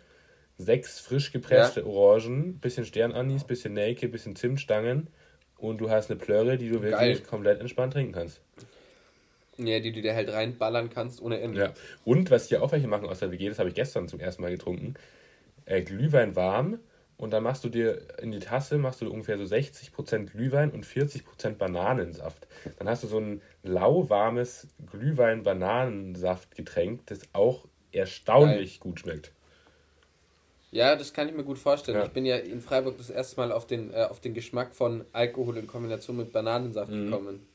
sechs 0.59 1.01
frisch 1.01 1.33
gepresste 1.33 1.81
ja. 1.81 1.87
Orangen, 1.87 2.59
bisschen 2.59 2.85
Sternanis, 2.85 3.45
bisschen 3.45 3.75
Nelke, 3.75 4.09
bisschen 4.09 4.37
Zimtstangen 4.37 5.09
und 5.59 5.79
du 5.79 5.91
hast 5.91 6.11
eine 6.11 6.19
Plörre, 6.19 6.57
die 6.57 6.69
du 6.69 6.83
wirklich 6.83 6.93
Geil. 6.93 7.19
komplett 7.21 7.61
entspannt 7.61 7.93
trinken 7.93 8.13
kannst. 8.13 8.41
Ja, 9.59 9.79
die 9.79 9.93
du 9.93 10.01
dir 10.01 10.15
halt 10.15 10.33
reinballern 10.33 10.89
kannst 10.89 11.21
ohne 11.21 11.41
Ende. 11.41 11.61
Ja. 11.61 11.75
Und 12.05 12.31
was 12.31 12.49
hier 12.49 12.63
auch 12.63 12.73
welche 12.73 12.89
machen 12.89 13.07
aus 13.07 13.19
der 13.19 13.31
WG, 13.31 13.49
das 13.49 13.59
habe 13.59 13.69
ich 13.69 13.75
gestern 13.75 14.09
zum 14.09 14.19
ersten 14.19 14.41
Mal 14.43 14.51
getrunken, 14.51 14.95
äh, 15.71 15.83
Glühwein 15.83 16.37
warm 16.37 16.79
und 17.17 17.33
dann 17.33 17.43
machst 17.45 17.65
du 17.65 17.69
dir 17.69 18.03
in 18.21 18.33
die 18.33 18.41
Tasse 18.41 18.79
machst 18.79 19.03
du 19.03 19.11
ungefähr 19.11 19.39
so 19.39 19.45
60% 19.45 20.27
Glühwein 20.27 20.71
und 20.71 20.85
40% 20.85 21.55
Bananensaft. 21.55 22.49
Dann 22.79 22.89
hast 22.89 23.05
du 23.05 23.09
so 23.09 23.19
ein 23.19 23.41
lauwarmes 23.63 24.67
Glühwein-Bananensaft-Getränk, 24.91 27.07
das 27.07 27.21
auch 27.33 27.67
erstaunlich 27.93 28.81
Geil. 28.81 28.91
gut 28.91 29.01
schmeckt. 29.01 29.33
Ja, 30.73 30.95
das 30.97 31.13
kann 31.13 31.29
ich 31.29 31.35
mir 31.35 31.45
gut 31.45 31.59
vorstellen. 31.59 31.99
Ja. 31.99 32.05
Ich 32.05 32.13
bin 32.13 32.25
ja 32.25 32.37
in 32.37 32.61
Freiburg 32.61 32.97
das 32.97 33.11
erste 33.11 33.41
Mal 33.41 33.51
auf 33.53 33.67
den, 33.67 33.93
äh, 33.93 34.07
auf 34.09 34.21
den 34.21 34.35
Geschmack 34.35 34.73
von 34.75 35.05
Alkohol 35.13 35.59
in 35.59 35.67
Kombination 35.67 36.17
mit 36.17 36.33
Bananensaft 36.33 36.91
mhm. 36.91 37.07
gekommen. 37.07 37.47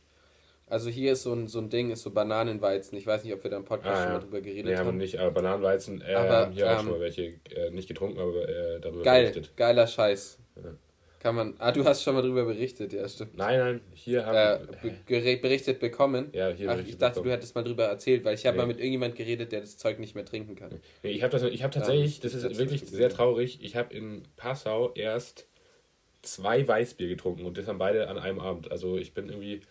Also 0.68 0.90
hier 0.90 1.14
ist 1.14 1.24
so 1.24 1.34
ein, 1.34 1.48
so 1.48 1.60
ein 1.60 1.70
Ding, 1.70 1.92
ist 1.92 2.02
so 2.02 2.10
Bananenweizen. 2.10 2.98
Ich 2.98 3.06
weiß 3.06 3.24
nicht, 3.24 3.34
ob 3.34 3.44
wir 3.44 3.52
da 3.52 3.58
im 3.58 3.66
Podcast 3.66 4.02
ah, 4.02 4.04
schon 4.04 4.14
mal 4.14 4.20
drüber 4.20 4.42
geredet 4.42 4.66
nee, 4.66 4.76
haben. 4.76 4.88
haben 4.88 4.98
nicht, 4.98 5.20
aber 5.20 5.32
Bananenweizen 5.32 6.02
äh, 6.02 6.16
aber, 6.16 6.30
haben 6.30 6.52
hier 6.54 6.66
ähm, 6.66 6.72
auch 6.72 6.82
schon 6.82 6.92
mal 6.92 7.00
welche 7.00 7.34
äh, 7.56 7.70
nicht 7.72 7.88
getrunken, 7.88 8.20
aber 8.20 8.50
äh, 8.50 8.80
darüber 8.80 9.04
geil, 9.04 9.30
berichtet. 9.30 9.56
Geiler 9.56 9.86
Scheiß. 9.86 10.40
Ja. 10.56 10.72
Kann 11.20 11.36
man. 11.36 11.56
Ah, 11.60 11.72
du 11.72 11.84
hast 11.86 12.04
schon 12.04 12.16
mal 12.16 12.22
darüber 12.22 12.46
berichtet, 12.46 12.94
ja, 12.94 13.08
stimmt. 13.08 13.38
Nein, 13.38 13.60
nein, 13.60 13.82
hier 13.94 14.26
haben 14.26 14.68
äh, 14.84 15.36
berichtet 15.38 15.80
bekommen. 15.80 16.30
Ja, 16.34 16.50
hier 16.50 16.70
Ach, 16.70 16.78
ich 16.78 16.98
dachte, 16.98 17.16
bekommen. 17.16 17.26
du 17.26 17.32
hättest 17.32 17.56
mal 17.56 17.64
drüber 17.64 17.86
erzählt, 17.86 18.24
weil 18.26 18.36
ich 18.36 18.46
habe 18.46 18.58
nee. 18.58 18.64
mal 18.64 18.68
mit 18.68 18.78
irgendjemand 18.78 19.16
geredet, 19.16 19.52
der 19.52 19.62
das 19.62 19.78
Zeug 19.78 20.00
nicht 20.00 20.16
mehr 20.16 20.26
trinken 20.26 20.56
kann. 20.56 20.72
Nee, 21.04 21.12
ich 21.12 21.24
habe 21.24 21.38
hab 21.38 21.72
tatsächlich, 21.72 22.20
das 22.20 22.34
ist 22.34 22.58
wirklich 22.58 22.82
sehr 22.82 23.10
traurig, 23.10 23.60
ich 23.62 23.76
habe 23.76 23.94
in 23.94 24.24
Passau 24.36 24.94
erst 24.94 25.48
zwei 26.22 26.68
Weißbier 26.68 27.08
getrunken 27.08 27.46
und 27.46 27.58
das 27.58 27.68
haben 27.68 27.78
beide 27.78 28.08
an 28.08 28.18
einem 28.18 28.40
Abend. 28.40 28.72
Also 28.72 28.98
ich 28.98 29.14
bin 29.14 29.30
irgendwie 29.30 29.62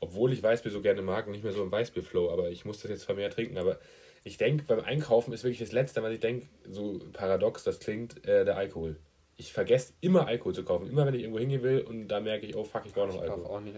obwohl 0.00 0.32
ich 0.32 0.42
Weißbier 0.42 0.70
so 0.70 0.80
gerne 0.80 1.02
mag, 1.02 1.28
nicht 1.28 1.44
mehr 1.44 1.52
so 1.52 1.62
im 1.62 1.72
Weißbier-Flow, 1.72 2.30
aber 2.30 2.50
ich 2.50 2.64
muss 2.64 2.80
das 2.80 2.90
jetzt 2.90 3.04
vermehrt 3.04 3.34
trinken. 3.34 3.58
Aber 3.58 3.78
ich 4.24 4.38
denke, 4.38 4.64
beim 4.66 4.80
Einkaufen 4.80 5.32
ist 5.32 5.44
wirklich 5.44 5.60
das 5.60 5.72
Letzte, 5.72 6.02
was 6.02 6.12
ich 6.12 6.20
denke, 6.20 6.46
so 6.68 7.00
paradox 7.12 7.64
das 7.64 7.78
klingt, 7.78 8.26
äh, 8.26 8.44
der 8.44 8.56
Alkohol. 8.56 8.96
Ich 9.36 9.52
vergesse 9.52 9.94
immer 10.00 10.26
Alkohol 10.26 10.54
zu 10.54 10.64
kaufen. 10.64 10.88
Immer 10.88 11.06
wenn 11.06 11.14
ich 11.14 11.22
irgendwo 11.22 11.38
hingehen 11.38 11.62
will 11.62 11.80
und 11.82 12.08
da 12.08 12.20
merke 12.20 12.46
ich, 12.46 12.56
oh 12.56 12.64
fuck, 12.64 12.82
ich 12.86 12.92
brauche 12.92 13.08
noch 13.08 13.20
Alkohol. 13.20 13.42
Ich 13.44 13.50
auch 13.50 13.60
nicht. 13.60 13.76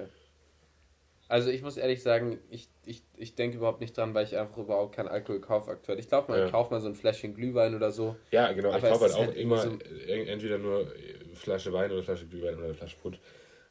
Also 1.28 1.50
ich 1.50 1.60
muss 1.60 1.76
ehrlich 1.76 2.02
sagen, 2.02 2.38
ich, 2.48 2.68
ich, 2.86 3.02
ich 3.16 3.34
denke 3.34 3.58
überhaupt 3.58 3.82
nicht 3.82 3.94
dran, 3.94 4.14
weil 4.14 4.24
ich 4.24 4.38
einfach 4.38 4.56
überhaupt 4.56 4.94
keinen 4.96 5.08
Alkohol 5.08 5.40
kaufe 5.40 5.70
aktuell. 5.70 5.98
Ich 5.98 6.08
glaube 6.08 6.32
mal, 6.32 6.38
ja. 6.38 6.46
ich 6.46 6.52
kaufe 6.52 6.72
mal 6.72 6.80
so 6.80 6.88
ein 6.88 6.94
Fläschchen 6.94 7.34
Glühwein 7.34 7.74
oder 7.74 7.90
so. 7.90 8.16
Ja, 8.30 8.50
genau. 8.52 8.74
ich 8.74 8.82
kaufe 8.82 9.04
halt 9.04 9.12
auch 9.12 9.26
halt 9.26 9.36
immer 9.36 9.58
so 9.58 9.78
entweder 10.06 10.56
nur 10.56 10.90
Flasche 11.34 11.70
Wein 11.74 11.92
oder 11.92 12.02
Flasche 12.02 12.26
Glühwein 12.26 12.56
oder 12.56 12.72
Flasche 12.72 12.96
Putsch. 12.96 13.18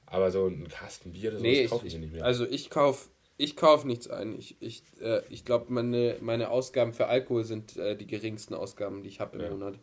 Aber 0.07 0.31
so 0.31 0.47
ein 0.47 0.67
Kasten 0.67 1.11
Bier 1.11 1.31
oder 1.31 1.41
nee, 1.41 1.67
kaufe 1.67 1.85
ich, 1.85 1.93
ich 1.93 1.99
nicht 1.99 2.13
mehr. 2.13 2.25
Also 2.25 2.45
ich 2.45 2.69
kaufe 2.69 3.09
ich 3.37 3.55
kauf 3.55 3.85
nichts 3.85 4.09
ein. 4.09 4.37
Ich, 4.37 4.55
ich, 4.61 4.81
äh, 4.99 5.21
ich 5.29 5.45
glaube, 5.45 5.71
meine, 5.71 6.17
meine 6.21 6.49
Ausgaben 6.49 6.93
für 6.93 7.05
Alkohol 7.05 7.43
sind 7.43 7.77
äh, 7.77 7.95
die 7.95 8.07
geringsten 8.07 8.55
Ausgaben, 8.55 9.03
die 9.03 9.09
ich 9.09 9.19
habe 9.19 9.37
im 9.37 9.43
ja. 9.43 9.49
Monat. 9.51 9.75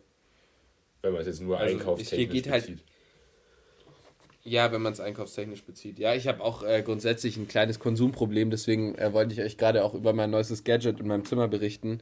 Wenn 1.01 1.13
man 1.13 1.21
es 1.21 1.27
jetzt 1.27 1.41
nur 1.41 1.57
also 1.57 1.73
einkaufstechnisch 1.73 2.29
geht 2.31 2.51
halt 2.51 2.63
bezieht. 2.63 2.79
Halt, 2.79 2.95
ja, 4.43 4.71
wenn 4.71 4.81
man 4.81 4.91
es 4.91 4.99
einkaufstechnisch 4.99 5.63
bezieht. 5.63 5.99
Ja, 5.99 6.13
ich 6.13 6.27
habe 6.27 6.43
auch 6.43 6.63
äh, 6.63 6.83
grundsätzlich 6.83 7.37
ein 7.37 7.47
kleines 7.47 7.79
Konsumproblem, 7.79 8.51
deswegen 8.51 8.95
äh, 8.95 9.13
wollte 9.13 9.33
ich 9.33 9.41
euch 9.41 9.57
gerade 9.57 9.83
auch 9.85 9.93
über 9.93 10.11
mein 10.13 10.31
neuestes 10.31 10.63
Gadget 10.63 10.99
in 10.99 11.07
meinem 11.07 11.25
Zimmer 11.25 11.47
berichten. 11.47 12.01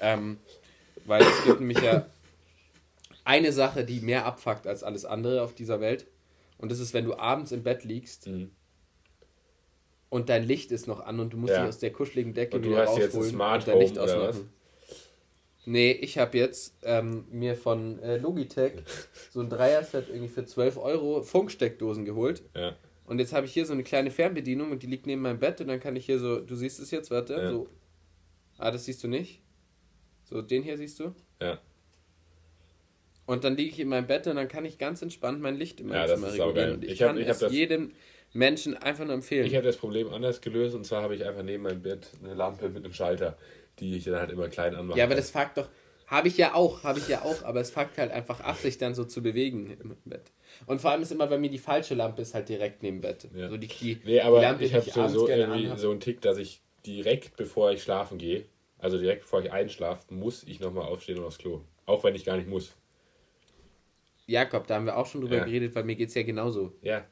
Ähm, 0.00 0.38
weil 1.06 1.22
es 1.22 1.44
gibt 1.44 1.60
nämlich 1.60 1.80
ja 1.80 2.06
eine 3.24 3.52
Sache, 3.52 3.84
die 3.84 4.00
mehr 4.00 4.26
abfuckt 4.26 4.66
als 4.66 4.82
alles 4.82 5.04
andere 5.04 5.42
auf 5.42 5.54
dieser 5.54 5.80
Welt. 5.80 6.06
Und 6.60 6.70
das 6.70 6.78
ist, 6.78 6.92
wenn 6.92 7.06
du 7.06 7.14
abends 7.14 7.52
im 7.52 7.62
Bett 7.62 7.84
liegst 7.84 8.26
mhm. 8.26 8.50
und 10.10 10.28
dein 10.28 10.44
Licht 10.44 10.72
ist 10.72 10.86
noch 10.86 11.00
an 11.00 11.18
und 11.18 11.32
du 11.32 11.38
musst 11.38 11.54
ja. 11.54 11.60
dich 11.60 11.68
aus 11.70 11.78
der 11.78 11.90
kuscheligen 11.90 12.34
Decke 12.34 12.56
und 12.56 12.64
wieder 12.64 12.84
rausholen 12.84 13.40
und 13.40 13.66
dein 13.66 13.78
Licht 13.78 13.98
ausmachen. 13.98 14.50
Nee, 15.64 15.92
ich 15.92 16.18
habe 16.18 16.36
jetzt 16.36 16.74
ähm, 16.82 17.24
mir 17.30 17.56
von 17.56 17.98
äh, 18.00 18.18
Logitech 18.18 18.72
so 19.30 19.40
ein 19.40 19.48
Dreier-Set 19.48 20.08
irgendwie 20.08 20.28
für 20.28 20.44
12 20.44 20.76
Euro 20.76 21.22
Funksteckdosen 21.22 22.04
geholt. 22.04 22.42
Ja. 22.54 22.76
Und 23.06 23.20
jetzt 23.20 23.32
habe 23.32 23.46
ich 23.46 23.52
hier 23.52 23.64
so 23.64 23.72
eine 23.72 23.82
kleine 23.82 24.10
Fernbedienung 24.10 24.70
und 24.70 24.82
die 24.82 24.86
liegt 24.86 25.06
neben 25.06 25.22
meinem 25.22 25.38
Bett 25.38 25.60
und 25.60 25.68
dann 25.68 25.80
kann 25.80 25.96
ich 25.96 26.06
hier 26.06 26.18
so, 26.18 26.40
du 26.40 26.54
siehst 26.56 26.78
es 26.78 26.90
jetzt, 26.90 27.10
warte, 27.10 27.34
ja. 27.34 27.50
so. 27.50 27.68
Ah, 28.58 28.70
das 28.70 28.84
siehst 28.84 29.02
du 29.02 29.08
nicht. 29.08 29.40
So, 30.24 30.42
den 30.42 30.62
hier 30.62 30.76
siehst 30.76 31.00
du? 31.00 31.14
Ja. 31.40 31.58
Und 33.30 33.44
dann 33.44 33.56
liege 33.56 33.70
ich 33.70 33.78
in 33.78 33.86
meinem 33.86 34.08
Bett 34.08 34.26
und 34.26 34.34
dann 34.34 34.48
kann 34.48 34.64
ich 34.64 34.76
ganz 34.76 35.02
entspannt 35.02 35.40
mein 35.40 35.54
Licht 35.54 35.78
in 35.78 35.86
meinem 35.86 36.08
ja, 36.08 36.14
Zimmer 36.16 36.32
regulieren. 36.32 36.72
Und 36.72 36.84
ich, 36.84 36.90
ich 36.90 36.98
kann 36.98 37.10
hab, 37.10 37.16
ich 37.16 37.28
es 37.28 37.52
jedem 37.52 37.92
Menschen 38.32 38.76
einfach 38.76 39.04
nur 39.04 39.14
empfehlen. 39.14 39.46
Ich 39.46 39.54
habe 39.54 39.64
das 39.64 39.76
Problem 39.76 40.12
anders 40.12 40.40
gelöst 40.40 40.74
und 40.74 40.84
zwar 40.84 41.02
habe 41.02 41.14
ich 41.14 41.24
einfach 41.24 41.44
neben 41.44 41.62
meinem 41.62 41.80
Bett 41.80 42.08
eine 42.24 42.34
Lampe 42.34 42.68
mit 42.68 42.84
einem 42.84 42.92
Schalter, 42.92 43.38
die 43.78 43.96
ich 43.96 44.02
dann 44.02 44.16
halt 44.16 44.32
immer 44.32 44.48
klein 44.48 44.74
anmache. 44.74 44.98
Ja, 44.98 45.04
aber 45.04 45.14
das 45.14 45.30
fuckt 45.30 45.58
doch. 45.58 45.68
Habe 46.08 46.26
ich 46.26 46.38
ja 46.38 46.54
auch, 46.54 46.82
habe 46.82 46.98
ich 46.98 47.06
ja 47.06 47.22
auch, 47.22 47.44
aber 47.44 47.60
es 47.60 47.70
fuckt 47.70 47.98
halt 47.98 48.10
einfach 48.10 48.40
ab, 48.40 48.56
sich 48.56 48.78
dann 48.78 48.94
so 48.96 49.04
zu 49.04 49.22
bewegen 49.22 49.78
im 49.80 49.96
Bett. 50.06 50.32
Und 50.66 50.80
vor 50.80 50.90
allem 50.90 51.02
ist 51.02 51.12
immer 51.12 51.28
bei 51.28 51.38
mir 51.38 51.50
die 51.50 51.58
falsche 51.58 51.94
Lampe 51.94 52.22
ist 52.22 52.34
halt 52.34 52.48
direkt 52.48 52.82
neben 52.82 53.00
Bett. 53.00 53.28
Ja. 53.32 53.48
So 53.48 53.56
die, 53.58 53.68
die, 53.68 54.00
nee, 54.04 54.20
aber 54.20 54.40
die 54.40 54.46
Lampe, 54.46 54.64
ich 54.64 54.74
habe 54.74 54.90
sowieso 54.90 55.28
irgendwie 55.28 55.66
anhab. 55.66 55.78
so 55.78 55.92
einen 55.92 56.00
Tick, 56.00 56.20
dass 56.20 56.36
ich 56.36 56.62
direkt 56.84 57.36
bevor 57.36 57.70
ich 57.70 57.84
schlafen 57.84 58.18
gehe, 58.18 58.46
also 58.80 58.98
direkt 58.98 59.22
bevor 59.22 59.40
ich 59.40 59.52
einschlafe, 59.52 60.12
muss 60.12 60.42
ich 60.42 60.58
nochmal 60.58 60.88
aufstehen 60.88 61.18
und 61.18 61.26
aufs 61.26 61.38
Klo. 61.38 61.60
Auch 61.86 62.02
wenn 62.02 62.16
ich 62.16 62.24
gar 62.24 62.36
nicht 62.36 62.48
muss. 62.48 62.72
Jakob, 64.30 64.66
da 64.66 64.76
haben 64.76 64.86
wir 64.86 64.96
auch 64.96 65.06
schon 65.06 65.20
drüber 65.20 65.38
ja. 65.38 65.44
geredet, 65.44 65.74
weil 65.74 65.84
mir 65.84 65.96
geht 65.96 66.08
es 66.08 66.14
ja 66.14 66.22
genauso. 66.22 66.72
Ja. 66.82 67.04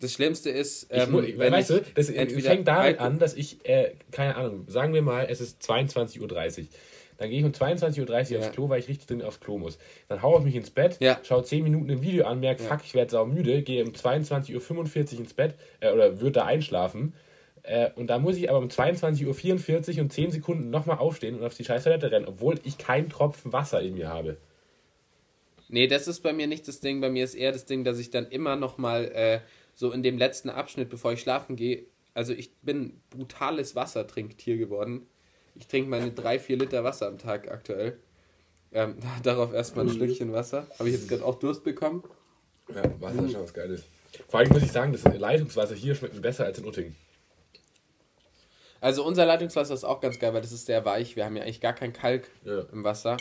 Das 0.00 0.12
Schlimmste 0.12 0.50
ist, 0.50 0.88
ähm, 0.90 1.24
ich, 1.24 1.38
wenn 1.38 1.52
weißt 1.52 1.70
du, 1.70 1.82
das 1.94 2.10
fängt 2.10 2.68
damit 2.68 3.00
an, 3.00 3.18
dass 3.18 3.34
ich, 3.34 3.68
äh, 3.68 3.94
keine 4.12 4.36
Ahnung, 4.36 4.64
sagen 4.68 4.94
wir 4.94 5.02
mal, 5.02 5.26
es 5.28 5.40
ist 5.40 5.60
22.30 5.62 6.20
Uhr. 6.20 6.66
Dann 7.16 7.30
gehe 7.30 7.40
ich 7.40 7.44
um 7.44 7.50
22.30 7.50 8.00
Uhr 8.00 8.08
ja. 8.08 8.38
aufs 8.38 8.52
Klo, 8.52 8.68
weil 8.68 8.78
ich 8.78 8.88
richtig 8.88 9.08
drin 9.08 9.22
aufs 9.22 9.40
Klo 9.40 9.58
muss. 9.58 9.78
Dann 10.06 10.22
haue 10.22 10.38
ich 10.38 10.44
mich 10.44 10.54
ins 10.54 10.70
Bett, 10.70 10.98
ja. 11.00 11.18
schaue 11.24 11.42
10 11.42 11.64
Minuten 11.64 11.90
ein 11.90 12.00
Video 12.00 12.26
an, 12.26 12.38
merke, 12.38 12.62
ja. 12.62 12.68
fuck, 12.68 12.84
ich 12.84 12.94
werde 12.94 13.10
saumüde, 13.10 13.62
gehe 13.62 13.84
um 13.84 13.90
22.45 13.90 15.14
Uhr 15.14 15.20
ins 15.20 15.34
Bett 15.34 15.56
äh, 15.80 15.90
oder 15.90 16.20
würde 16.20 16.32
da 16.32 16.44
einschlafen. 16.44 17.14
Äh, 17.64 17.90
und 17.96 18.06
da 18.06 18.20
muss 18.20 18.36
ich 18.36 18.48
aber 18.48 18.58
um 18.58 18.68
22.44 18.68 19.96
Uhr 19.96 20.02
und 20.02 20.12
10 20.12 20.30
Sekunden 20.30 20.70
nochmal 20.70 20.98
aufstehen 20.98 21.34
und 21.36 21.44
auf 21.44 21.54
die 21.54 21.64
scheiß 21.64 21.82
Toilette 21.82 22.12
rennen, 22.12 22.26
obwohl 22.26 22.60
ich 22.62 22.78
keinen 22.78 23.08
Tropfen 23.08 23.52
Wasser 23.52 23.82
in 23.82 23.94
mir 23.94 24.08
habe. 24.08 24.36
Nee, 25.68 25.86
das 25.86 26.08
ist 26.08 26.20
bei 26.20 26.32
mir 26.32 26.46
nicht 26.46 26.66
das 26.66 26.80
Ding. 26.80 27.00
Bei 27.00 27.10
mir 27.10 27.24
ist 27.24 27.34
eher 27.34 27.52
das 27.52 27.66
Ding, 27.66 27.84
dass 27.84 27.98
ich 27.98 28.10
dann 28.10 28.26
immer 28.26 28.56
noch 28.56 28.78
mal 28.78 29.04
äh, 29.06 29.40
so 29.74 29.92
in 29.92 30.02
dem 30.02 30.18
letzten 30.18 30.50
Abschnitt, 30.50 30.88
bevor 30.88 31.12
ich 31.12 31.20
schlafen 31.20 31.56
gehe, 31.56 31.86
also 32.14 32.32
ich 32.32 32.56
bin 32.62 33.00
brutales 33.10 33.76
Wassertrinktier 33.76 34.56
geworden. 34.56 35.06
Ich 35.54 35.66
trinke 35.68 35.88
meine 35.90 36.10
drei, 36.10 36.38
vier 36.38 36.56
Liter 36.56 36.82
Wasser 36.82 37.06
am 37.06 37.18
Tag 37.18 37.50
aktuell. 37.50 37.98
Ähm, 38.72 38.96
darauf 39.22 39.52
erstmal 39.52 39.86
ein 39.86 39.92
Stückchen 39.92 40.32
Wasser. 40.32 40.66
Habe 40.78 40.88
ich 40.88 40.94
jetzt 40.96 41.08
gerade 41.08 41.24
auch 41.24 41.38
Durst 41.38 41.62
bekommen? 41.64 42.02
Ja, 42.74 42.82
Wasser 43.00 43.24
ist 43.24 43.32
schon 43.32 43.42
was 43.42 43.54
Geiles. 43.54 43.84
Vor 44.28 44.40
allem 44.40 44.48
muss 44.48 44.62
ich 44.62 44.72
sagen, 44.72 44.92
das 44.92 45.04
Leitungswasser 45.04 45.74
hier 45.74 45.94
schmeckt 45.94 46.14
mir 46.14 46.20
besser 46.20 46.44
als 46.44 46.58
in 46.58 46.64
Uttingen. 46.64 46.96
Also 48.80 49.04
unser 49.04 49.26
Leitungswasser 49.26 49.74
ist 49.74 49.84
auch 49.84 50.00
ganz 50.00 50.18
geil, 50.18 50.32
weil 50.34 50.40
das 50.40 50.52
ist 50.52 50.66
sehr 50.66 50.84
weich. 50.84 51.16
Wir 51.16 51.24
haben 51.24 51.36
ja 51.36 51.42
eigentlich 51.42 51.60
gar 51.60 51.72
kein 51.72 51.92
Kalk 51.92 52.28
Ja. 52.44 52.60
im 52.72 52.84
Wasser. 52.84 53.16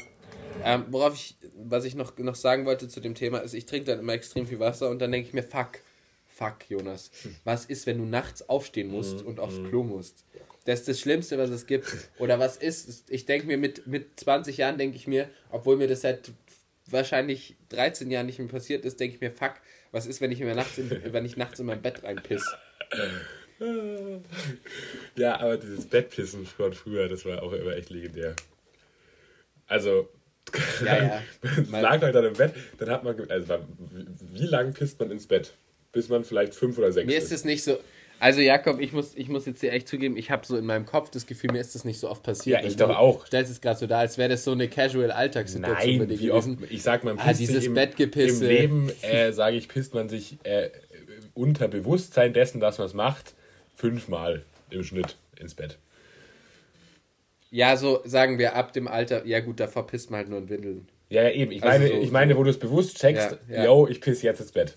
Ähm, 0.63 0.85
worauf 0.89 1.13
ich, 1.13 1.35
was 1.55 1.85
ich 1.85 1.95
noch, 1.95 2.17
noch 2.17 2.35
sagen 2.35 2.65
wollte 2.65 2.87
zu 2.87 2.99
dem 2.99 3.15
Thema, 3.15 3.39
ist, 3.39 3.53
ich 3.53 3.65
trinke 3.65 3.91
dann 3.91 3.99
immer 3.99 4.13
extrem 4.13 4.47
viel 4.47 4.59
Wasser 4.59 4.89
und 4.89 4.99
dann 4.99 5.11
denke 5.11 5.27
ich 5.27 5.33
mir, 5.33 5.43
fuck, 5.43 5.79
fuck, 6.27 6.69
Jonas, 6.69 7.11
was 7.43 7.65
ist, 7.65 7.87
wenn 7.87 7.97
du 7.97 8.05
nachts 8.05 8.47
aufstehen 8.47 8.89
musst 8.89 9.21
und 9.21 9.39
aufs 9.39 9.57
Klo 9.69 9.83
musst? 9.83 10.23
Das 10.65 10.81
ist 10.81 10.87
das 10.89 10.99
Schlimmste, 10.99 11.37
was 11.37 11.49
es 11.49 11.65
gibt. 11.65 11.87
Oder 12.19 12.39
was 12.39 12.57
ist, 12.57 13.09
ich 13.09 13.25
denke 13.25 13.47
mir, 13.47 13.57
mit, 13.57 13.87
mit 13.87 14.19
20 14.19 14.57
Jahren 14.57 14.77
denke 14.77 14.97
ich 14.97 15.07
mir, 15.07 15.29
obwohl 15.49 15.77
mir 15.77 15.87
das 15.87 16.01
seit 16.01 16.31
wahrscheinlich 16.87 17.55
13 17.69 18.11
Jahren 18.11 18.25
nicht 18.25 18.39
mehr 18.39 18.47
passiert 18.49 18.83
ist, 18.85 18.99
denke 18.99 19.15
ich 19.15 19.21
mir, 19.21 19.31
fuck, 19.31 19.53
was 19.91 20.05
ist, 20.05 20.19
wenn 20.19 20.31
ich 20.31 20.39
mir 20.39 20.55
nachts 20.55 20.77
in, 20.77 20.89
wenn 21.13 21.25
ich 21.25 21.37
nachts 21.37 21.59
in 21.59 21.65
mein 21.65 21.81
Bett 21.81 22.03
reinpiss? 22.03 22.43
Ja, 25.15 25.39
aber 25.39 25.57
dieses 25.57 25.87
Bettpissen 25.87 26.45
von 26.45 26.73
früher, 26.73 27.09
das 27.09 27.25
war 27.25 27.41
auch 27.41 27.53
immer 27.53 27.75
echt 27.75 27.89
legendär. 27.89 28.35
Also, 29.67 30.09
Ja, 30.85 30.97
ja. 30.97 31.21
man 31.69 31.81
lag 31.81 32.01
halt 32.01 32.15
dann 32.15 32.25
im 32.25 32.33
Bett, 32.33 32.53
dann 32.77 32.89
hat 32.89 33.03
man, 33.03 33.15
also 33.29 33.55
wie 34.33 34.45
lang 34.45 34.73
pisst 34.73 34.99
man 34.99 35.11
ins 35.11 35.27
Bett? 35.27 35.53
Bis 35.91 36.09
man 36.09 36.23
vielleicht 36.23 36.53
fünf 36.53 36.77
oder 36.77 36.91
sechs 36.91 37.07
Mir 37.07 37.17
ist 37.17 37.31
es 37.31 37.43
nicht 37.45 37.63
so. 37.63 37.77
Also 38.19 38.41
Jakob, 38.41 38.79
ich 38.79 38.93
muss, 38.93 39.13
ich 39.15 39.29
muss 39.29 39.45
jetzt 39.45 39.61
dir 39.61 39.71
echt 39.71 39.87
zugeben, 39.87 40.17
ich 40.17 40.31
habe 40.31 40.45
so 40.45 40.57
in 40.57 40.65
meinem 40.65 40.85
Kopf 40.85 41.11
das 41.11 41.27
Gefühl, 41.27 41.51
mir 41.51 41.59
ist 41.61 41.75
das 41.75 41.85
nicht 41.85 41.99
so 41.99 42.09
oft 42.09 42.23
passiert. 42.23 42.61
Ja, 42.61 42.67
ich 42.67 42.75
doch 42.75 42.87
du 42.87 42.97
auch. 42.97 43.27
Stellst 43.27 43.51
es 43.51 43.61
gerade 43.61 43.79
so 43.79 43.85
dar, 43.85 43.99
als 43.99 44.17
wäre 44.17 44.29
das 44.29 44.43
so 44.43 44.51
eine 44.51 44.67
casual 44.67 45.11
Alltagssituation 45.11 45.97
Nein, 46.07 46.19
wie 46.19 46.31
oft, 46.31 46.49
ich 46.69 46.81
sag 46.81 47.03
mal, 47.03 47.15
Ah, 47.17 47.33
dieses 47.33 47.65
im, 47.65 47.75
Bettgepisse. 47.75 48.45
im 48.45 48.49
Leben, 48.49 48.91
äh, 49.03 49.31
sage 49.33 49.57
ich, 49.57 49.67
pisst 49.67 49.93
man 49.93 50.09
sich 50.09 50.37
äh, 50.43 50.69
unter 51.35 51.67
Bewusstsein 51.67 52.33
dessen, 52.33 52.59
dass 52.59 52.79
man 52.79 52.87
es 52.87 52.93
macht, 52.95 53.33
fünfmal 53.75 54.43
im 54.71 54.83
Schnitt 54.83 55.15
ins 55.39 55.53
Bett. 55.53 55.77
Ja, 57.49 57.77
so 57.77 58.01
sagen 58.03 58.37
wir 58.39 58.55
ab 58.55 58.73
dem 58.73 58.87
Alter, 58.87 59.25
ja 59.25 59.39
gut, 59.39 59.59
da 59.59 59.67
verpisst 59.67 60.11
man 60.11 60.19
halt 60.19 60.29
nur 60.29 60.39
in 60.39 60.49
Windeln. 60.49 60.87
Ja, 61.09 61.23
ja, 61.23 61.29
eben. 61.31 61.51
Ich 61.51 61.63
Also 61.63 61.79
meine, 61.79 61.89
so- 61.95 62.01
ich 62.01 62.11
meine, 62.11 62.37
wo 62.37 62.43
du 62.43 62.49
es 62.49 62.59
bewusst 62.59 62.97
checkst, 62.99 63.37
Ja, 63.49 63.55
ja. 63.55 63.65
yo, 63.65 63.87
ich 63.87 64.01
piss 64.01 64.21
jetzt 64.21 64.41
ins 64.41 64.51
Bett. 64.51 64.75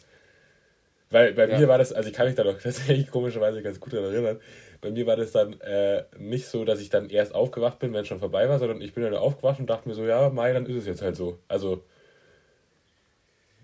Weil 1.10 1.32
bei 1.32 1.48
Ja. 1.48 1.58
mir 1.58 1.66
war 1.66 1.78
das, 1.78 1.92
also 1.92 2.08
ich 2.08 2.14
kann 2.14 2.26
mich 2.28 2.36
da 2.36 2.44
doch 2.44 2.56
tatsächlich 2.62 3.10
komischerweise 3.10 3.62
ganz 3.62 3.80
gut 3.80 3.92
daran 3.92 4.12
erinnern, 4.12 4.40
bei 4.80 4.90
mir 4.92 5.04
war 5.06 5.16
das 5.16 5.32
dann 5.32 5.60
äh, 5.60 6.04
nicht 6.18 6.46
so, 6.46 6.64
dass 6.64 6.80
ich 6.80 6.88
dann 6.88 7.10
erst 7.10 7.34
aufgewacht 7.34 7.80
bin, 7.80 7.92
wenn 7.92 8.02
es 8.02 8.06
schon 8.08 8.20
vorbei 8.20 8.48
war, 8.48 8.58
sondern 8.60 8.80
ich 8.80 8.94
bin 8.94 9.02
dann 9.02 9.14
aufgewacht 9.14 9.58
und 9.58 9.68
dachte 9.68 9.88
mir 9.88 9.94
so, 9.96 10.04
ja, 10.06 10.30
Mai, 10.30 10.52
dann 10.52 10.64
ist 10.66 10.76
es 10.76 10.86
jetzt 10.86 11.02
halt 11.02 11.16
so. 11.16 11.38
Also, 11.48 11.82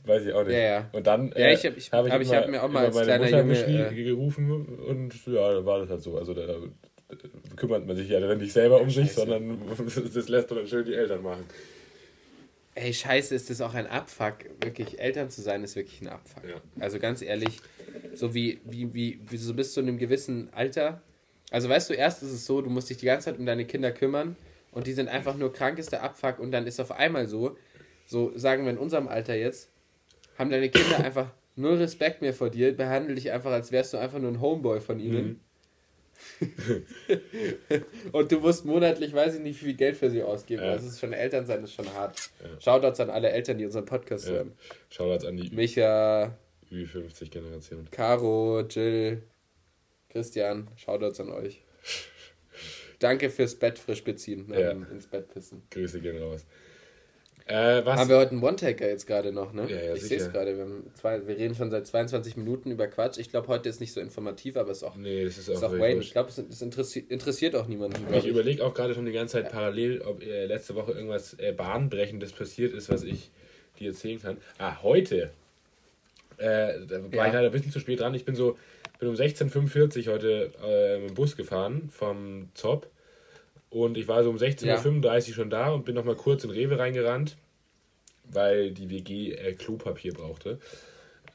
weiß 0.04 0.26
ich 0.26 0.32
auch 0.34 0.42
nicht. 0.44 0.52
Ja, 0.54 0.58
ja. 0.60 0.90
Und 0.92 1.06
dann 1.06 1.32
Ja, 1.36 1.50
ich 1.50 1.64
hab- 1.64 1.76
ich- 1.76 1.92
habe 1.92 2.08
ich, 2.08 2.14
aber 2.14 2.22
ich 2.22 2.28
immer- 2.30 2.40
hab 2.40 2.48
mir 2.48 2.62
auch 2.62 2.68
mal 2.68 2.86
als 2.86 2.94
meine 2.94 3.06
kleiner 3.06 3.44
Mutter 3.44 3.68
Junge, 3.68 3.88
geschrie- 3.90 4.04
gerufen 4.04 4.66
und 4.88 5.26
ja, 5.26 5.52
dann 5.54 5.64
war 5.64 5.78
das 5.78 5.88
halt 5.90 6.02
so. 6.02 6.18
Also 6.18 6.34
da 6.34 6.42
kümmert 7.56 7.86
man 7.86 7.96
sich 7.96 8.08
ja 8.08 8.20
dann 8.20 8.38
nicht 8.38 8.52
selber 8.52 8.80
um 8.80 8.90
sich, 8.90 9.12
sondern 9.12 9.60
das 10.14 10.28
lässt 10.28 10.50
man 10.50 10.58
dann 10.60 10.68
schön 10.68 10.84
die 10.84 10.94
Eltern 10.94 11.22
machen. 11.22 11.44
Ey, 12.74 12.92
scheiße, 12.92 13.34
ist 13.34 13.48
das 13.48 13.60
auch 13.62 13.72
ein 13.72 13.86
Abfuck. 13.86 14.34
Wirklich, 14.60 14.98
Eltern 14.98 15.30
zu 15.30 15.40
sein, 15.40 15.64
ist 15.64 15.76
wirklich 15.76 16.02
ein 16.02 16.08
Abfuck. 16.08 16.44
Ja. 16.46 16.56
Also 16.78 16.98
ganz 16.98 17.22
ehrlich, 17.22 17.60
so 18.12 18.34
wie, 18.34 18.60
wie, 18.64 18.92
wie, 18.92 19.20
wie 19.28 19.36
so 19.38 19.54
bis 19.54 19.72
zu 19.72 19.80
einem 19.80 19.96
gewissen 19.96 20.52
Alter. 20.52 21.00
Also 21.50 21.68
weißt 21.68 21.88
du, 21.88 21.94
erst 21.94 22.22
ist 22.22 22.32
es 22.32 22.44
so, 22.44 22.60
du 22.60 22.68
musst 22.68 22.90
dich 22.90 22.98
die 22.98 23.06
ganze 23.06 23.26
Zeit 23.26 23.38
um 23.38 23.46
deine 23.46 23.64
Kinder 23.64 23.92
kümmern 23.92 24.36
und 24.72 24.86
die 24.86 24.92
sind 24.92 25.08
einfach 25.08 25.36
nur 25.36 25.52
krankester 25.52 26.02
Abfuck 26.02 26.38
und 26.38 26.50
dann 26.50 26.66
ist 26.66 26.78
auf 26.80 26.90
einmal 26.90 27.28
so, 27.28 27.56
so 28.04 28.36
sagen 28.36 28.64
wir 28.64 28.72
in 28.72 28.78
unserem 28.78 29.08
Alter 29.08 29.34
jetzt, 29.34 29.70
haben 30.36 30.50
deine 30.50 30.68
Kinder 30.68 31.02
einfach 31.02 31.30
null 31.54 31.76
Respekt 31.76 32.20
mehr 32.20 32.34
vor 32.34 32.50
dir, 32.50 32.76
behandeln 32.76 33.16
dich 33.16 33.32
einfach, 33.32 33.52
als 33.52 33.72
wärst 33.72 33.94
du 33.94 33.96
einfach 33.96 34.18
nur 34.18 34.30
ein 34.30 34.40
Homeboy 34.40 34.80
von 34.80 35.00
ihnen. 35.00 35.40
und 38.12 38.32
du 38.32 38.40
musst 38.40 38.64
monatlich, 38.64 39.12
weiß 39.12 39.34
ich 39.36 39.40
nicht, 39.40 39.60
wie 39.62 39.66
viel 39.66 39.74
Geld 39.74 39.96
für 39.96 40.10
sie 40.10 40.22
ausgeben. 40.22 40.62
Ja. 40.62 40.72
Das 40.74 40.84
ist 40.84 41.00
schon 41.00 41.12
Eltern 41.12 41.46
sein, 41.46 41.62
ist 41.64 41.72
schon 41.74 41.92
hart. 41.94 42.30
Ja. 42.42 42.60
Shoutouts 42.60 43.00
an 43.00 43.10
alle 43.10 43.30
Eltern, 43.30 43.58
die 43.58 43.64
unseren 43.64 43.84
Podcast 43.84 44.26
Ja. 44.28 44.34
hören. 44.34 44.52
Shoutouts 44.90 45.24
an 45.24 45.36
die 45.36 45.50
Micha, 45.50 46.36
Ü50-Generation. 46.70 47.88
Caro, 47.90 48.60
Jill, 48.68 49.22
Christian, 50.10 50.68
Shoutouts 50.76 51.20
an 51.20 51.30
euch. 51.30 51.62
Danke 52.98 53.28
fürs 53.30 53.54
Bett 53.54 53.78
frisch 53.78 54.02
beziehen, 54.04 54.50
Ja. 54.52 54.70
ins 54.70 55.06
Bett 55.06 55.28
pissen. 55.32 55.62
Grüße 55.70 56.00
gehen 56.00 56.22
raus. 56.22 56.46
Äh? 57.48 57.84
Haben 57.84 58.08
wir 58.08 58.16
heute 58.18 58.32
einen 58.32 58.42
One-Taker 58.42 58.88
jetzt 58.88 59.06
gerade 59.06 59.30
noch, 59.30 59.52
ne? 59.52 59.70
Ja, 59.70 59.76
ja, 59.80 59.94
ich 59.94 60.02
sehe 60.02 60.18
es 60.18 60.32
gerade. 60.32 60.56
Wir, 60.56 60.66
zwei- 60.94 61.26
wir 61.28 61.36
reden 61.38 61.54
schon 61.54 61.70
seit 61.70 61.86
22 61.86 62.36
Minuten 62.36 62.72
über 62.72 62.88
Quatsch. 62.88 63.18
Ich 63.18 63.30
glaube, 63.30 63.46
heute 63.46 63.68
ist 63.68 63.80
nicht 63.80 63.92
so 63.92 64.00
informativ, 64.00 64.56
aber 64.56 64.72
es 64.72 64.78
ist 64.78 64.82
auch, 64.82 64.96
nee, 64.96 65.24
das 65.24 65.38
ist 65.38 65.48
ist 65.48 65.62
auch, 65.62 65.70
Wayne. 65.78 66.00
Ich 66.00 66.10
glaube, 66.12 66.28
es, 66.30 66.38
es 66.38 66.60
interessiert, 66.60 67.08
interessiert 67.10 67.54
auch 67.54 67.68
niemanden. 67.68 68.04
glaub 68.08 68.18
Ich 68.20 68.26
überlege 68.28 68.64
auch 68.64 68.74
gerade 68.74 68.94
schon 68.94 69.06
die 69.06 69.12
ganze 69.12 69.34
Zeit 69.34 69.52
parallel, 69.52 70.00
ob 70.02 70.22
äh, 70.24 70.46
letzte 70.46 70.74
Woche 70.74 70.92
irgendwas 70.92 71.34
äh, 71.38 71.52
Bahnbrechendes 71.52 72.32
passiert 72.32 72.74
ist, 72.74 72.88
was 72.90 73.04
ich 73.04 73.30
dir 73.78 73.90
erzählen 73.90 74.20
kann. 74.20 74.38
Ah, 74.58 74.82
heute. 74.82 75.30
Äh, 76.38 76.80
da 76.88 77.00
war 77.02 77.14
Ja. 77.14 77.26
ich 77.28 77.32
leider 77.32 77.40
ein 77.46 77.52
bisschen 77.52 77.70
zu 77.70 77.78
spät 77.78 78.00
dran. 78.00 78.12
Ich 78.14 78.24
bin 78.24 78.34
so, 78.34 78.58
bin 78.98 79.08
um 79.08 79.14
16.45 79.14 80.08
Uhr 80.08 80.14
heute 80.14 80.50
äh, 80.66 80.98
mit 80.98 81.10
dem 81.10 81.14
Bus 81.14 81.36
gefahren 81.36 81.90
vom 81.92 82.48
Zopp. 82.54 82.88
Und 83.76 83.98
ich 83.98 84.08
war 84.08 84.24
so 84.24 84.30
um 84.30 84.36
16.35 84.36 85.28
Uhr 85.28 85.34
schon 85.34 85.50
da 85.50 85.70
und 85.70 85.84
bin 85.84 85.94
noch 85.94 86.04
mal 86.04 86.16
kurz 86.16 86.44
in 86.44 86.50
Rewe 86.50 86.78
reingerannt, 86.78 87.36
weil 88.24 88.72
die 88.72 88.90
WG 88.90 89.32
äh, 89.32 89.54
Klopapier 89.54 90.14
brauchte. 90.14 90.60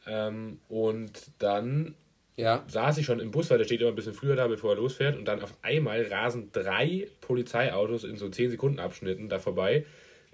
Ähm, 0.08 0.62
und 0.68 1.32
dann 1.40 1.96
Ja, 2.36 2.66
saß 2.68 2.98
ich 2.98 3.06
schon 3.06 3.20
im 3.20 3.32
Bus, 3.32 3.50
weil 3.50 3.60
der 3.60 3.66
steht 3.66 3.82
immer 3.82 3.92
ein 3.92 3.96
bisschen 3.96 4.14
früher 4.14 4.36
da, 4.36 4.48
bevor 4.48 4.72
er 4.72 4.78
losfährt. 4.78 5.18
Und 5.18 5.26
dann 5.26 5.42
auf 5.42 5.56
einmal 5.62 6.04
rasen 6.04 6.52
drei 6.52 7.10
Polizeiautos 7.22 8.04
in 8.04 8.18
so 8.18 8.30
10 8.30 8.52
Sekunden 8.52 8.80
Abschnitten 8.80 9.30
da 9.30 9.40
vorbei, 9.40 9.86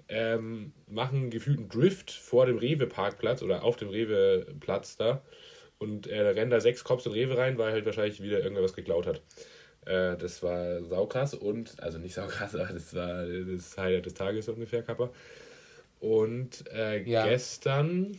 ähm, 0.08 0.72
machen 0.88 1.18
einen 1.18 1.30
gefühlten 1.30 1.68
Drift 1.68 2.10
vor 2.12 2.46
dem 2.46 2.58
Rewe-Parkplatz 2.58 3.42
oder 3.42 3.64
auf 3.64 3.76
dem 3.76 3.90
Rewe-Platz 3.90 4.96
da. 4.96 5.22
Und 5.78 6.06
äh, 6.08 6.24
da 6.24 6.30
rennen 6.30 6.50
da 6.50 6.60
sechs 6.60 6.84
Cops 6.84 7.06
in 7.06 7.12
Rewe 7.12 7.36
rein, 7.36 7.58
weil 7.58 7.72
halt 7.72 7.86
wahrscheinlich 7.86 8.22
wieder 8.22 8.42
irgendwas 8.42 8.74
geklaut 8.74 9.06
hat. 9.06 9.22
Äh, 9.88 10.16
das 10.18 10.42
war 10.42 10.82
saukrass 10.84 11.34
und, 11.34 11.82
also 11.82 11.98
nicht 11.98 12.14
saukrass, 12.14 12.54
aber 12.54 12.72
das 12.72 12.94
war 12.94 13.24
das 13.24 13.76
Highlight 13.76 14.06
des 14.06 14.14
Tages 14.14 14.48
ungefähr, 14.48 14.82
Kappa. 14.82 15.10
Und 16.00 16.70
äh, 16.70 17.02
Ja. 17.02 17.26
gestern 17.26 18.16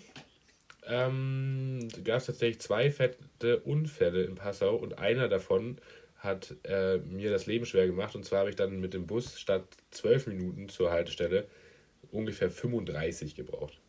ähm, 0.88 1.88
gab 2.04 2.18
es 2.18 2.26
tatsächlich 2.26 2.60
zwei 2.60 2.90
fette 2.90 3.60
Unfälle 3.60 4.24
in 4.24 4.36
Passau 4.36 4.76
und 4.76 4.98
einer 4.98 5.30
davon 5.30 5.78
hat 6.18 6.56
äh, 6.64 6.98
mir 6.98 7.32
das 7.32 7.46
Leben 7.46 7.66
schwer 7.66 7.86
gemacht. 7.86 8.16
Und 8.16 8.26
zwar 8.26 8.40
habe 8.40 8.50
ich 8.50 8.56
dann 8.56 8.80
mit 8.80 8.94
dem 8.94 9.08
Bus 9.08 9.40
statt 9.40 9.64
12 9.92 10.28
Minuten 10.28 10.68
zur 10.68 10.92
Haltestelle 10.92 11.48
ungefähr 12.12 12.50
35 12.50 13.36
gebraucht. 13.36 13.80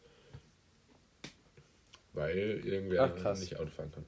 Weil 2.13 2.61
irgendwer 2.65 3.15
Ach, 3.25 3.39
nicht 3.39 3.59
Auto 3.59 3.71
fahren 3.71 3.91
kann. 3.91 4.05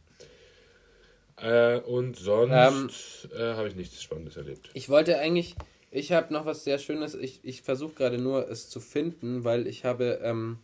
Äh, 1.42 1.80
und 1.80 2.16
sonst 2.16 3.28
äh, 3.36 3.54
habe 3.54 3.68
ich 3.68 3.74
nichts 3.74 4.02
Spannendes 4.02 4.36
erlebt. 4.36 4.70
ich 4.74 4.88
wollte 4.88 5.18
eigentlich, 5.18 5.56
ich 5.90 6.12
habe 6.12 6.32
noch 6.32 6.46
was 6.46 6.64
sehr 6.64 6.78
Schönes. 6.78 7.14
Ich, 7.14 7.40
ich 7.42 7.62
versuche 7.62 7.94
gerade 7.94 8.18
nur 8.18 8.48
es 8.48 8.68
zu 8.70 8.80
finden, 8.80 9.44
weil 9.44 9.66
ich 9.66 9.84
habe 9.84 10.20
ähm, 10.22 10.58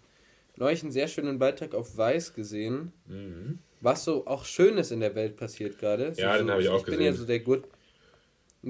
neulich 0.56 0.82
einen 0.82 0.92
sehr 0.92 1.08
schönen 1.08 1.38
Beitrag 1.38 1.74
auf 1.74 1.96
Weiß 1.96 2.34
gesehen. 2.34 2.92
Mhm. 3.06 3.58
was 3.80 4.04
so 4.04 4.26
auch 4.26 4.44
Schönes 4.44 4.90
in 4.90 5.00
der 5.00 5.14
Welt 5.14 5.36
passiert 5.36 5.78
gerade. 5.78 6.14
So, 6.14 6.20
Ja, 6.22 6.36
den 6.36 6.46
so, 6.46 6.52
habe 6.52 6.62
ich 6.62 6.68
auch 6.68 6.78
Ich 6.80 6.84
bin 6.84 7.00
ja 7.00 7.10
gesehen. 7.10 7.16
so 7.16 7.26
der 7.26 7.38
Good, 7.40 7.62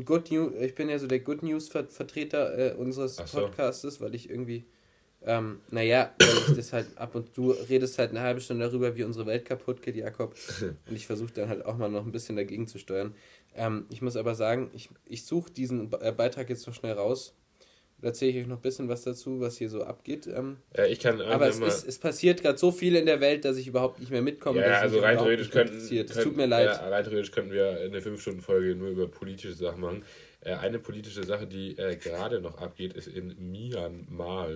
Good 0.05 0.31
News, 0.31 0.53
ich 0.61 0.75
bin 0.75 0.88
ja 0.90 0.99
so 0.99 1.07
der 1.07 1.21
Good 1.21 1.42
News 1.42 1.68
Ver 1.68 1.87
Vertreter 1.87 2.59
äh, 2.59 2.75
unseres 2.75 3.16
so. 3.16 3.40
Podcastes, 3.40 4.01
weil 4.01 4.14
ich 4.14 4.29
irgendwie, 4.29 4.64
ähm, 5.24 5.61
naja, 5.70 6.12
weil 6.18 6.28
ich 6.50 6.57
das 6.57 6.72
halt 6.72 6.87
ab 6.96 7.14
und 7.14 7.37
du 7.37 7.50
redest 7.50 7.98
halt 7.98 8.11
eine 8.11 8.20
halbe 8.20 8.40
Stunde 8.40 8.64
darüber, 8.66 8.96
wie 8.96 9.02
unsere 9.04 9.26
Welt 9.26 9.44
kaputt 9.44 9.83
geht, 9.83 9.96
Jakob. 9.96 10.35
Und 10.88 10.94
ich 10.94 11.07
versuche 11.07 11.33
dann 11.33 11.48
halt 11.48 11.64
auch 11.64 11.76
mal 11.76 11.88
noch 11.90 12.07
ein 12.07 12.12
bisschen 12.12 12.37
dagegen 12.37 12.66
zu 12.66 12.78
steuern. 12.78 13.14
Ähm, 13.54 13.87
ich 13.90 14.00
muss 14.02 14.16
aber 14.16 14.35
sagen, 14.35 14.70
ich, 14.74 14.88
ich 15.07 15.24
suche 15.24 15.50
diesen 15.50 15.90
äh, 16.00 16.12
Beitrag 16.12 16.48
jetzt 16.48 16.66
noch 16.66 16.74
schnell 16.74 16.92
raus. 16.92 17.35
Da 18.00 18.09
erzähle 18.09 18.31
ich 18.31 18.37
euch 18.38 18.46
noch 18.46 18.59
ein 18.59 18.62
bisschen 18.62 18.88
was 18.88 19.02
dazu, 19.02 19.40
was 19.40 19.59
hier 19.59 19.68
so 19.68 19.83
abgeht. 19.83 20.28
Ähm, 20.28 20.59
Äh, 20.72 20.92
ich 20.92 21.00
kann 21.00 21.20
aber 21.20 21.48
es, 21.48 21.59
ist, 21.59 21.88
es 21.88 21.98
passiert 21.98 22.42
gerade 22.42 22.57
so 22.57 22.70
viel 22.70 22.94
in 22.94 23.07
der 23.07 23.20
Welt, 23.20 23.44
dass 23.44 23.57
ich 23.57 23.66
überhaupt 23.66 23.98
nicht 23.98 24.12
mehr 24.12 24.22
mitkomme. 24.22 24.61
Ja, 24.61 24.78
also 24.78 25.00
rein 25.00 25.18
theoretisch 25.18 25.50
könnten, 25.50 25.85
könnten 25.85 26.22
tut 26.22 26.37
mir 26.37 26.46
leid. 26.46 26.66
Ja, 26.66 26.88
rein 26.88 27.02
theoretisch 27.02 27.33
könnten 27.33 27.50
wir 27.50 27.81
eine 27.81 27.98
5-Stunden-Folge 27.98 28.76
nur 28.76 28.90
über 28.90 29.09
politische 29.09 29.54
Sachen 29.54 29.81
machen. 29.81 30.04
Äh, 30.42 30.54
eine 30.54 30.78
politische 30.78 31.24
Sache, 31.24 31.48
die 31.48 31.76
äh, 31.76 31.96
gerade 31.96 32.40
noch 32.40 32.59
abgeht, 32.59 32.92
ist 32.92 33.09
in 33.09 33.35
Myanmar. 33.50 34.48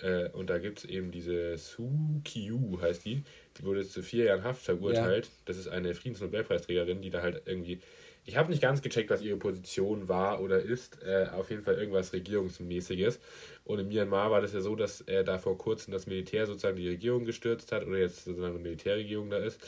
Äh, 0.00 0.28
und 0.30 0.50
da 0.50 0.58
gibt 0.58 0.78
es 0.78 0.84
eben 0.84 1.10
diese 1.10 1.56
Suu 1.58 2.20
Kyu, 2.24 2.80
heißt 2.80 3.04
die. 3.04 3.22
Die 3.58 3.64
wurde 3.64 3.86
zu 3.86 4.02
vier 4.02 4.24
Jahren 4.26 4.44
Haft 4.44 4.62
verurteilt. 4.62 5.30
Das 5.44 5.56
ist 5.56 5.68
eine 5.68 5.94
Friedensnobelpreisträgerin, 5.94 7.02
die 7.02 7.10
da 7.10 7.22
halt 7.22 7.42
irgendwie. 7.46 7.80
Ich 8.24 8.36
habe 8.36 8.50
nicht 8.50 8.60
ganz 8.60 8.82
gecheckt, 8.82 9.08
was 9.08 9.22
ihre 9.22 9.38
Position 9.38 10.08
war 10.08 10.42
oder 10.42 10.60
ist. 10.60 11.02
Äh, 11.02 11.28
auf 11.32 11.50
jeden 11.50 11.62
Fall 11.62 11.76
irgendwas 11.76 12.12
Regierungsmäßiges. 12.12 13.20
Und 13.64 13.78
in 13.78 13.88
Myanmar 13.88 14.30
war 14.30 14.40
das 14.40 14.52
ja 14.52 14.60
so, 14.60 14.76
dass 14.76 15.00
äh, 15.02 15.24
da 15.24 15.38
vor 15.38 15.56
kurzem 15.56 15.92
das 15.92 16.06
Militär 16.06 16.46
sozusagen 16.46 16.76
die 16.76 16.88
Regierung 16.88 17.24
gestürzt 17.24 17.72
hat 17.72 17.86
oder 17.86 17.98
jetzt 17.98 18.24
sozusagen 18.24 18.54
eine 18.54 18.62
Militärregierung 18.62 19.30
da 19.30 19.38
ist. 19.38 19.60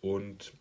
Und 0.00 0.52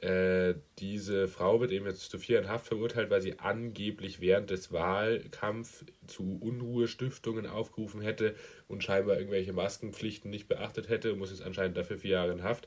äh, 0.00 0.54
diese 0.78 1.28
Frau 1.28 1.60
wird 1.60 1.72
eben 1.72 1.84
jetzt 1.84 2.10
zu 2.10 2.18
viereinhalb 2.18 2.62
verurteilt, 2.62 3.10
weil 3.10 3.20
sie 3.20 3.38
angeblich 3.38 4.20
während 4.20 4.48
des 4.48 4.72
Wahlkampfs 4.72 5.84
zu 6.06 6.38
Unruhestiftungen 6.40 7.46
aufgerufen 7.46 8.00
hätte 8.00 8.34
und 8.66 8.82
scheinbar 8.82 9.18
irgendwelche 9.18 9.52
Maskenpflichten 9.52 10.30
nicht 10.30 10.48
beachtet 10.48 10.88
hätte 10.88 11.12
und 11.12 11.18
muss 11.18 11.30
jetzt 11.30 11.42
anscheinend 11.42 11.76
dafür 11.76 11.98
vier 11.98 12.12
Jahre 12.12 12.32
in 12.32 12.42
Haft. 12.42 12.66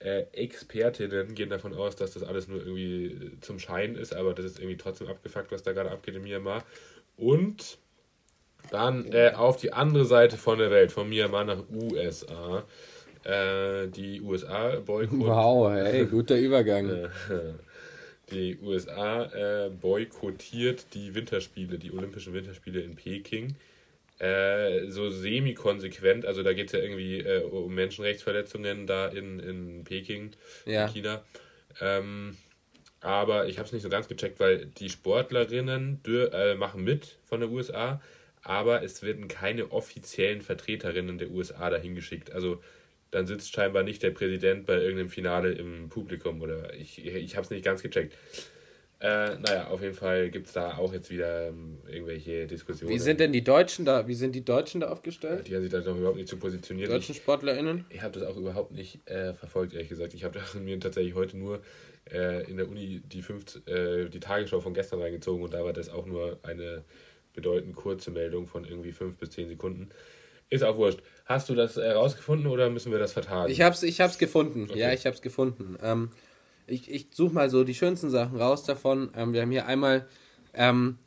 Äh, 0.00 0.22
Expertinnen 0.32 1.36
gehen 1.36 1.48
davon 1.48 1.74
aus, 1.74 1.94
dass 1.94 2.14
das 2.14 2.24
alles 2.24 2.48
nur 2.48 2.58
irgendwie 2.58 3.38
zum 3.40 3.60
Schein 3.60 3.94
ist, 3.94 4.12
aber 4.12 4.34
das 4.34 4.46
ist 4.46 4.58
irgendwie 4.58 4.76
trotzdem 4.76 5.06
abgefuckt, 5.06 5.52
was 5.52 5.62
da 5.62 5.72
gerade 5.72 5.92
abgeht 5.92 6.16
in 6.16 6.22
Myanmar. 6.22 6.64
Und 7.16 7.78
dann 8.72 9.12
äh, 9.12 9.32
auf 9.36 9.58
die 9.58 9.72
andere 9.72 10.04
Seite 10.04 10.36
von 10.36 10.58
der 10.58 10.72
Welt, 10.72 10.90
von 10.90 11.08
Myanmar 11.08 11.44
nach 11.44 11.62
USA 11.70 12.64
äh, 13.26 13.88
die 13.88 14.20
USA 14.20 14.76
boykottiert. 14.80 15.28
Wow, 15.28 15.70
hey, 15.70 16.06
guter 16.06 16.36
Übergang. 16.36 16.88
Äh, 16.88 17.08
die 18.30 18.58
USA 18.62 19.24
äh, 19.66 19.70
boykottiert 19.70 20.94
die 20.94 21.14
Winterspiele, 21.14 21.78
die 21.78 21.92
Olympischen 21.92 22.32
Winterspiele 22.34 22.80
in 22.80 22.94
Peking. 22.96 23.56
Äh, 24.18 24.88
so 24.88 25.10
semi-konsequent, 25.10 26.24
also 26.24 26.42
da 26.42 26.54
geht 26.54 26.68
es 26.68 26.72
ja 26.72 26.78
irgendwie 26.78 27.18
äh, 27.20 27.42
um 27.42 27.74
Menschenrechtsverletzungen 27.74 28.86
da 28.86 29.08
in, 29.08 29.40
in 29.40 29.84
Peking, 29.84 30.30
Ja. 30.64 30.86
in 30.86 30.92
China. 30.92 31.22
Ähm, 31.82 32.36
aber 33.02 33.46
ich 33.46 33.58
habe 33.58 33.66
es 33.66 33.72
nicht 33.72 33.82
so 33.82 33.90
ganz 33.90 34.08
gecheckt, 34.08 34.40
weil 34.40 34.66
die 34.66 34.88
Sportlerinnen 34.88 36.00
äh, 36.06 36.54
machen 36.54 36.82
mit 36.82 37.18
von 37.24 37.40
der 37.40 37.50
USA, 37.50 38.00
aber 38.42 38.82
es 38.82 39.02
werden 39.02 39.28
keine 39.28 39.70
offiziellen 39.70 40.40
Vertreterinnen 40.40 41.18
der 41.18 41.30
USA 41.30 41.68
dahin 41.68 41.94
geschickt. 41.94 42.32
Also 42.32 42.62
dann 43.16 43.26
sitzt 43.26 43.54
scheinbar 43.54 43.82
nicht 43.82 44.02
der 44.02 44.10
Präsident 44.10 44.66
bei 44.66 44.74
irgendeinem 44.74 45.08
Finale 45.08 45.52
im 45.52 45.88
Publikum 45.88 46.42
oder 46.42 46.74
ich, 46.74 47.02
ich 47.02 47.34
habe 47.34 47.44
es 47.44 47.50
nicht 47.50 47.64
ganz 47.64 47.82
gecheckt. 47.82 48.14
Äh, 49.00 49.36
naja, 49.36 49.68
auf 49.68 49.80
jeden 49.80 49.94
Fall 49.94 50.30
gibt 50.30 50.48
es 50.48 50.52
da 50.52 50.76
auch 50.76 50.92
jetzt 50.92 51.10
wieder 51.10 51.48
ähm, 51.48 51.78
irgendwelche 51.90 52.46
Diskussionen. 52.46 52.92
Wie 52.92 52.98
sind 52.98 53.18
denn 53.18 53.32
die 53.32 53.42
Deutschen 53.42 53.86
da, 53.86 54.06
wie 54.06 54.14
sind 54.14 54.34
die 54.34 54.44
Deutschen 54.44 54.82
da 54.82 54.88
aufgestellt? 54.88 55.48
Die 55.48 55.54
haben 55.54 55.62
sich 55.62 55.70
da 55.70 55.80
noch 55.80 55.96
überhaupt 55.96 56.18
nicht 56.18 56.28
zu 56.28 56.36
positioniert. 56.36 56.90
Die 56.90 56.92
deutschen 56.92 57.14
SportlerInnen? 57.14 57.86
Ich 57.88 58.02
habe 58.02 58.18
das 58.18 58.28
auch 58.28 58.36
überhaupt 58.36 58.72
nicht 58.72 59.08
äh, 59.08 59.32
verfolgt, 59.32 59.72
ehrlich 59.72 59.88
gesagt. 59.88 60.12
Ich 60.12 60.22
habe 60.22 60.38
mir 60.60 60.78
tatsächlich 60.78 61.14
heute 61.14 61.38
nur 61.38 61.62
äh, 62.12 62.44
in 62.50 62.58
der 62.58 62.68
Uni 62.68 63.00
die, 63.02 63.22
fünf, 63.22 63.66
äh, 63.66 64.10
die 64.10 64.20
Tagesschau 64.20 64.60
von 64.60 64.74
gestern 64.74 65.00
reingezogen 65.00 65.42
und 65.42 65.54
da 65.54 65.64
war 65.64 65.72
das 65.72 65.88
auch 65.88 66.04
nur 66.04 66.38
eine 66.42 66.84
bedeutend 67.32 67.76
kurze 67.76 68.10
Meldung 68.10 68.46
von 68.46 68.66
irgendwie 68.66 68.92
fünf 68.92 69.16
bis 69.16 69.30
zehn 69.30 69.48
Sekunden. 69.48 69.88
Ist 70.48 70.62
auch 70.62 70.76
wurscht. 70.76 71.00
Hast 71.24 71.48
du 71.48 71.54
das 71.54 71.76
herausgefunden 71.76 72.46
oder 72.46 72.70
müssen 72.70 72.92
wir 72.92 72.98
das 72.98 73.12
vertagen? 73.12 73.50
Ich 73.50 73.60
hab's, 73.60 73.82
ich 73.82 74.00
hab's 74.00 74.18
gefunden. 74.18 74.68
Okay. 74.70 74.78
Ja, 74.78 74.92
ich 74.92 75.06
hab's 75.06 75.20
gefunden. 75.20 75.76
Ähm, 75.82 76.10
ich 76.66 76.90
ich 76.90 77.08
suche 77.12 77.34
mal 77.34 77.50
so 77.50 77.64
die 77.64 77.74
schönsten 77.74 78.10
Sachen 78.10 78.40
raus 78.40 78.64
davon. 78.64 79.10
Ähm, 79.16 79.32
wir 79.32 79.42
haben 79.42 79.50
hier 79.50 79.66
einmal, 79.66 80.06
ähm, 80.54 80.98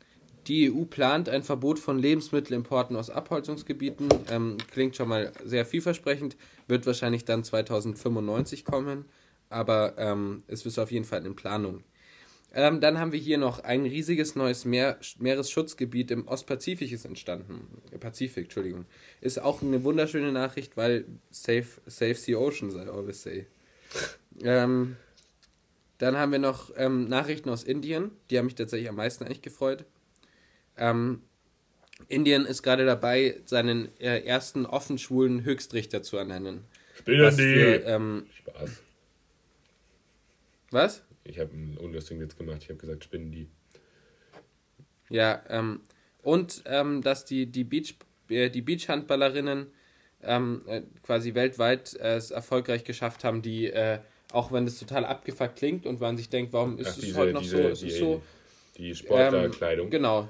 die 0.46 0.70
EU 0.70 0.84
plant 0.84 1.28
ein 1.28 1.42
Verbot 1.42 1.78
von 1.78 1.98
Lebensmittelimporten 1.98 2.96
aus 2.96 3.10
Abholzungsgebieten. 3.10 4.08
Ähm, 4.30 4.56
klingt 4.70 4.96
schon 4.96 5.08
mal 5.08 5.32
sehr 5.44 5.64
vielversprechend. 5.64 6.36
Wird 6.66 6.86
wahrscheinlich 6.86 7.24
dann 7.24 7.44
2095 7.44 8.64
kommen. 8.64 9.06
Aber 9.48 9.94
ähm, 9.98 10.42
es 10.46 10.64
ist 10.66 10.78
auf 10.78 10.90
jeden 10.90 11.04
Fall 11.04 11.24
in 11.26 11.36
Planung. 11.36 11.82
Ähm, 12.52 12.80
dann 12.80 12.98
haben 12.98 13.12
wir 13.12 13.18
hier 13.18 13.38
noch 13.38 13.60
ein 13.60 13.82
riesiges 13.82 14.34
neues 14.34 14.64
Meer, 14.64 14.98
Meeresschutzgebiet 15.18 16.10
im 16.10 16.26
Ostpazifik 16.26 16.90
ist 16.90 17.04
entstanden. 17.04 17.68
Pazifik, 18.00 18.44
Entschuldigung. 18.44 18.86
Ist 19.20 19.40
auch 19.40 19.62
eine 19.62 19.84
wunderschöne 19.84 20.32
Nachricht, 20.32 20.76
weil 20.76 21.04
Save, 21.30 21.66
save 21.86 22.14
the 22.14 22.34
Oceans, 22.34 22.74
I 22.74 22.88
always 22.88 23.22
say. 23.22 23.46
Ähm, 24.42 24.96
dann 25.98 26.16
haben 26.16 26.32
wir 26.32 26.38
noch 26.40 26.72
ähm, 26.76 27.08
Nachrichten 27.08 27.50
aus 27.50 27.62
Indien. 27.62 28.10
Die 28.30 28.38
haben 28.38 28.46
mich 28.46 28.54
tatsächlich 28.56 28.88
am 28.88 28.96
meisten 28.96 29.24
eigentlich 29.24 29.42
gefreut. 29.42 29.84
Ähm, 30.76 31.22
Indien 32.08 32.46
ist 32.46 32.62
gerade 32.62 32.86
dabei, 32.86 33.40
seinen 33.44 33.96
äh, 34.00 34.24
ersten 34.24 34.66
offen 34.66 34.98
schwulen 34.98 35.44
Höchstrichter 35.44 36.02
zu 36.02 36.16
ernennen. 36.16 36.64
Spinnen 36.94 37.26
Was 37.26 37.36
die! 37.36 37.42
für, 37.42 37.84
ähm, 37.84 38.26
Spaß. 38.38 38.70
was? 40.70 41.02
Ich 41.24 41.38
habe 41.38 41.52
einen 41.52 41.76
unlustigen 41.76 42.20
Witz 42.20 42.36
gemacht. 42.36 42.58
Ich 42.62 42.68
habe 42.68 42.78
gesagt, 42.78 43.04
spinnen 43.04 43.30
die. 43.30 43.48
Ja, 45.10 45.42
ähm, 45.48 45.80
und 46.22 46.62
ähm, 46.66 47.02
dass 47.02 47.24
die, 47.24 47.46
die, 47.46 47.64
Beach, 47.64 47.94
äh, 48.28 48.48
die 48.50 48.62
Beachhandballerinnen 48.62 49.66
ähm, 50.22 50.62
äh, 50.66 50.82
quasi 51.02 51.34
weltweit 51.34 51.94
äh, 51.96 52.16
es 52.16 52.30
erfolgreich 52.30 52.84
geschafft 52.84 53.24
haben, 53.24 53.42
die, 53.42 53.66
äh, 53.70 53.98
auch 54.32 54.52
wenn 54.52 54.64
das 54.64 54.78
total 54.78 55.04
abgefuckt 55.04 55.56
klingt 55.56 55.86
und 55.86 56.00
man 56.00 56.16
sich 56.16 56.28
denkt, 56.28 56.52
warum 56.52 56.78
ist 56.78 56.88
Ach, 56.88 56.96
es 56.96 57.00
diese- 57.04 57.18
heute 57.18 57.32
noch 57.32 57.42
diese- 57.42 57.56
so, 57.62 57.68
es 57.68 57.80
die- 57.80 57.86
ist 57.88 57.98
so 57.98 58.22
Die 58.76 58.88
ähm, 58.90 58.94
Sportlerkleidung. 58.94 59.90
genau. 59.90 60.28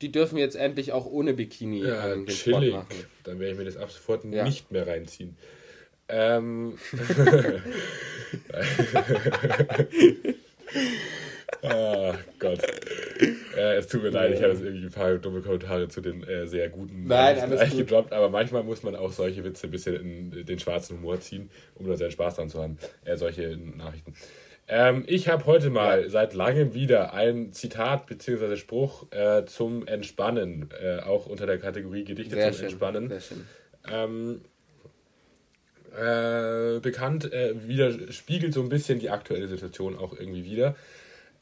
Die 0.00 0.12
dürfen 0.12 0.38
jetzt 0.38 0.54
endlich 0.56 0.92
auch 0.92 1.06
ohne 1.06 1.34
Bikini 1.34 1.80
Ja, 1.82 2.12
ähm, 2.12 2.24
den 2.26 2.34
Sport 2.34 2.62
chillig. 2.62 2.74
machen. 2.74 2.96
Dann 3.24 3.38
werde 3.40 3.52
ich 3.52 3.58
mir 3.58 3.64
das 3.64 3.76
ab 3.76 3.90
sofort 3.90 4.24
Ja. 4.24 4.44
nicht 4.44 4.70
mehr 4.70 4.86
reinziehen. 4.86 5.36
Ähm. 6.08 6.78
ah, 11.62 12.14
Gott. 12.38 12.60
Äh, 13.56 13.76
es 13.76 13.88
tut 13.88 14.02
mir 14.02 14.10
leid, 14.10 14.34
ich 14.34 14.42
habe 14.42 14.52
jetzt 14.52 14.62
irgendwie 14.62 14.86
ein 14.86 14.92
paar 14.92 15.14
dumme 15.16 15.40
Kommentare 15.40 15.88
zu 15.88 16.00
den 16.00 16.22
äh, 16.22 16.46
sehr 16.46 16.68
guten 16.68 17.06
Nein, 17.06 17.38
alles 17.40 17.70
gut. 17.70 17.78
gedroppt, 17.78 18.12
aber 18.12 18.30
manchmal 18.30 18.62
muss 18.62 18.82
man 18.82 18.96
auch 18.96 19.12
solche 19.12 19.44
Witze 19.44 19.66
ein 19.66 19.70
bisschen 19.70 19.96
in 19.96 20.46
den 20.46 20.58
schwarzen 20.58 20.98
Humor 20.98 21.20
ziehen, 21.20 21.50
um 21.74 21.86
da 21.86 21.96
seinen 21.96 22.12
Spaß 22.12 22.36
dran 22.36 22.48
zu 22.48 22.62
haben. 22.62 22.78
Äh, 23.04 23.16
solche 23.16 23.56
Nachrichten. 23.56 24.14
Ähm, 24.68 25.04
ich 25.06 25.28
habe 25.28 25.46
heute 25.46 25.70
mal 25.70 26.10
seit 26.10 26.34
langem 26.34 26.74
wieder 26.74 27.14
ein 27.14 27.52
Zitat 27.52 28.06
bzw. 28.06 28.56
Spruch 28.56 29.10
äh, 29.12 29.44
zum 29.46 29.86
Entspannen, 29.86 30.68
äh, 30.80 31.00
auch 31.00 31.26
unter 31.26 31.46
der 31.46 31.58
Kategorie 31.58 32.04
Gedichte 32.04 32.34
Sehr 32.34 32.52
zum 32.52 32.54
schön. 32.54 32.64
Entspannen. 32.66 33.08
Sehr 33.08 33.20
schön. 33.20 33.46
Ähm, 33.90 34.40
äh, 35.96 36.80
bekannt, 36.80 37.32
äh, 37.32 37.54
wieder, 37.66 37.92
spiegelt 38.12 38.54
so 38.54 38.62
ein 38.62 38.68
bisschen 38.68 38.98
die 38.98 39.10
aktuelle 39.10 39.48
Situation 39.48 39.96
auch 39.98 40.12
irgendwie 40.18 40.44
wieder. 40.44 40.76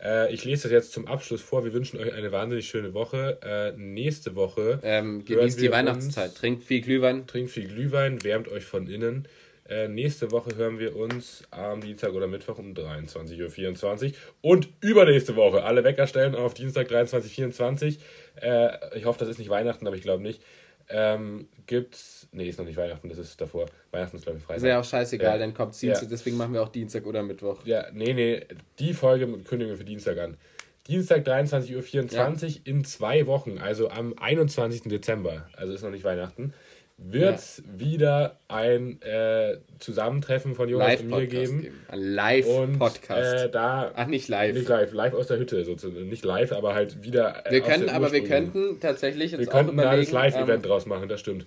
Äh, 0.02 0.32
ich 0.34 0.44
lese 0.44 0.64
das 0.64 0.72
jetzt 0.72 0.92
zum 0.92 1.06
Abschluss 1.06 1.40
vor. 1.40 1.64
Wir 1.64 1.72
wünschen 1.72 1.98
euch 1.98 2.12
eine 2.12 2.30
wahnsinnig 2.32 2.68
schöne 2.68 2.92
Woche. 2.94 3.38
Äh, 3.42 3.72
nächste 3.78 4.34
Woche 4.34 4.78
Ähm, 4.82 5.24
genießt 5.24 5.60
die 5.60 5.70
Weihnachtszeit. 5.70 6.30
uns- 6.30 6.38
Trinkt 6.40 6.64
viel 6.64 6.80
Glühwein. 6.82 7.26
trinkt 7.26 7.50
viel 7.50 7.66
Glühwein, 7.66 8.22
wärmt 8.22 8.48
euch 8.48 8.64
von 8.64 8.86
innen. 8.88 9.26
Äh, 9.68 9.88
nächste 9.88 10.30
Woche 10.30 10.54
hören 10.56 10.78
wir 10.78 10.94
uns 10.94 11.42
am 11.50 11.80
Dienstag 11.80 12.12
oder 12.12 12.28
Mittwoch 12.28 12.58
um 12.58 12.72
23.24 12.74 14.12
Uhr. 14.12 14.16
Und 14.42 14.68
übernächste 14.80 15.34
Woche 15.34 15.64
alle 15.64 15.82
Wecker 15.82 16.06
stellen 16.06 16.34
auf 16.36 16.54
Dienstag 16.54 16.88
23.24 16.88 17.96
Uhr. 17.96 18.42
Äh, 18.42 18.98
ich 18.98 19.06
hoffe, 19.06 19.18
das 19.18 19.28
ist 19.28 19.38
nicht 19.38 19.48
Weihnachten, 19.50 19.86
aber 19.86 19.96
ich 19.96 20.02
glaube 20.02 20.22
nicht. 20.22 20.40
Ähm, 20.88 21.48
gibt's. 21.66 22.28
Nee, 22.32 22.48
ist 22.48 22.58
noch 22.58 22.64
nicht 22.66 22.76
Weihnachten, 22.76 23.08
das 23.08 23.18
ist 23.18 23.40
davor. 23.40 23.66
Weihnachten 23.90 24.16
ist, 24.16 24.22
glaube 24.24 24.38
ich, 24.38 24.44
Freitag. 24.44 24.58
Ist 24.62 24.68
ja 24.68 24.80
auch 24.80 24.84
scheißegal, 24.84 25.32
Ja. 25.32 25.38
dann 25.38 25.52
kommt 25.54 25.80
Dienstag, 25.80 26.02
Ja. 26.04 26.08
deswegen 26.10 26.36
machen 26.36 26.52
wir 26.52 26.62
auch 26.62 26.68
Dienstag 26.68 27.06
oder 27.06 27.22
Mittwoch. 27.22 27.64
Ja, 27.64 27.86
nee, 27.92 28.12
nee, 28.12 28.44
die 28.78 28.94
Folge 28.94 29.26
kündigen 29.26 29.72
wir 29.72 29.76
für 29.76 29.84
Dienstag 29.84 30.18
an. 30.18 30.36
Dienstag 30.86 31.24
23.24 31.26 32.60
Uhr 32.60 32.66
in 32.66 32.84
zwei 32.84 33.26
Wochen, 33.26 33.58
also 33.58 33.88
am 33.90 34.14
21. 34.18 34.82
Dezember, 34.82 35.48
also 35.56 35.72
ist 35.72 35.82
noch 35.82 35.90
nicht 35.90 36.04
Weihnachten, 36.04 36.52
wird 36.98 37.36
es 37.36 37.62
wieder 37.66 38.38
ein 38.48 39.00
äh, 39.02 39.58
Zusammentreffen 39.78 40.54
von 40.54 40.68
Jonas 40.68 41.00
und 41.00 41.08
mir 41.08 41.16
Live-Podcast 41.16 41.30
geben. 41.30 41.62
geben. 41.62 41.86
Ein 41.88 41.98
Live-Podcast. 41.98 43.44
äh, 43.44 43.50
da. 43.50 43.92
Ach, 43.94 44.06
nicht 44.06 44.28
live. 44.28 44.54
Nicht 44.54 44.68
live, 44.68 44.92
live 44.92 45.14
aus 45.14 45.26
der 45.26 45.38
Hütte 45.38 45.64
sozusagen. 45.64 46.08
Nicht 46.08 46.24
live, 46.24 46.52
aber 46.52 46.74
halt 46.74 47.02
wieder. 47.04 47.46
äh, 47.46 47.52
wir 47.52 47.60
können, 47.60 47.90
aber 47.90 48.12
wir 48.12 48.24
könnten 48.24 48.80
tatsächlich 48.80 49.32
jetzt 49.32 49.40
Wir 49.40 49.48
auch 49.48 49.52
könnten 49.52 49.76
da 49.76 49.94
das 49.94 50.10
Live-Event 50.10 50.64
ähm, 50.64 50.70
draus 50.70 50.86
machen, 50.86 51.08
das 51.08 51.20
stimmt. 51.20 51.46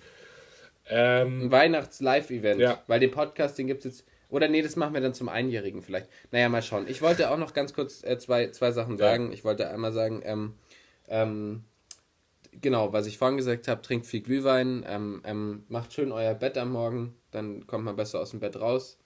Ähm, 0.88 1.42
ein 1.42 1.50
Weihnachts-Live-Event. 1.50 2.60
Ja. 2.60 2.82
Weil 2.86 3.00
den 3.00 3.10
Podcast, 3.10 3.58
den 3.58 3.66
gibt 3.66 3.84
es 3.84 3.84
jetzt. 3.84 4.04
Oder 4.28 4.46
nee, 4.46 4.62
das 4.62 4.76
machen 4.76 4.94
wir 4.94 5.00
dann 5.00 5.14
zum 5.14 5.28
Einjährigen 5.28 5.82
vielleicht. 5.82 6.06
Naja, 6.30 6.48
mal 6.48 6.62
schauen. 6.62 6.86
Ich 6.88 7.02
wollte 7.02 7.30
auch 7.30 7.36
noch 7.36 7.52
ganz 7.52 7.74
kurz 7.74 8.04
äh, 8.04 8.16
zwei, 8.18 8.48
zwei 8.50 8.70
Sachen 8.70 8.96
sagen. 8.96 9.32
Ich 9.32 9.44
wollte 9.44 9.68
einmal 9.68 9.92
sagen, 9.92 10.22
ähm, 10.24 10.54
ähm, 11.08 11.64
genau, 12.60 12.92
was 12.92 13.06
ich 13.06 13.18
vorhin 13.18 13.36
gesagt 13.36 13.68
habe, 13.68 13.82
trinkt 13.82 14.06
viel 14.06 14.20
Glühwein, 14.20 14.84
ähm, 14.86 15.22
ähm, 15.24 15.64
macht 15.68 15.92
schön 15.92 16.12
euer 16.12 16.34
Bett 16.34 16.58
am 16.58 16.72
Morgen, 16.72 17.14
dann 17.30 17.66
kommt 17.66 17.84
man 17.84 17.96
besser 17.96 18.20
aus 18.20 18.30
dem 18.30 18.40
Bett 18.40 18.56
raus. 18.60 18.98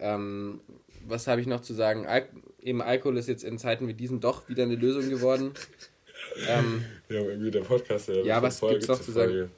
Ähm, 0.00 0.60
was 1.06 1.26
habe 1.26 1.40
ich 1.40 1.46
noch 1.46 1.60
zu 1.60 1.74
sagen? 1.74 2.06
Al 2.06 2.28
eben 2.62 2.82
Alkohol 2.82 3.16
ist 3.18 3.28
jetzt 3.28 3.44
in 3.44 3.58
Zeiten 3.58 3.88
wie 3.88 3.94
diesen 3.94 4.20
doch 4.20 4.48
wieder 4.48 4.64
eine 4.64 4.76
Lösung 4.76 5.08
geworden. 5.08 5.52
ähm, 6.48 6.84
ja, 7.08 7.20
irgendwie 7.20 7.50
der 7.50 7.60
Podcast. 7.60 8.08
Der 8.08 8.24
Ja, 8.24 8.42
was 8.42 8.60
gibt's 8.60 8.88
noch 8.88 9.00
zu 9.00 9.12
sagen? 9.12 9.50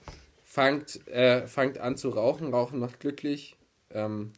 Fangt, 0.44 1.06
äh, 1.09 1.46
fangt 1.46 1.78
an 1.78 1.96
zu 1.96 2.11
rauchen. 2.11 2.52
Rauchen 2.52 2.78
macht 2.78 3.00
glücklich. 3.00 3.56
Ähm, 3.90 4.33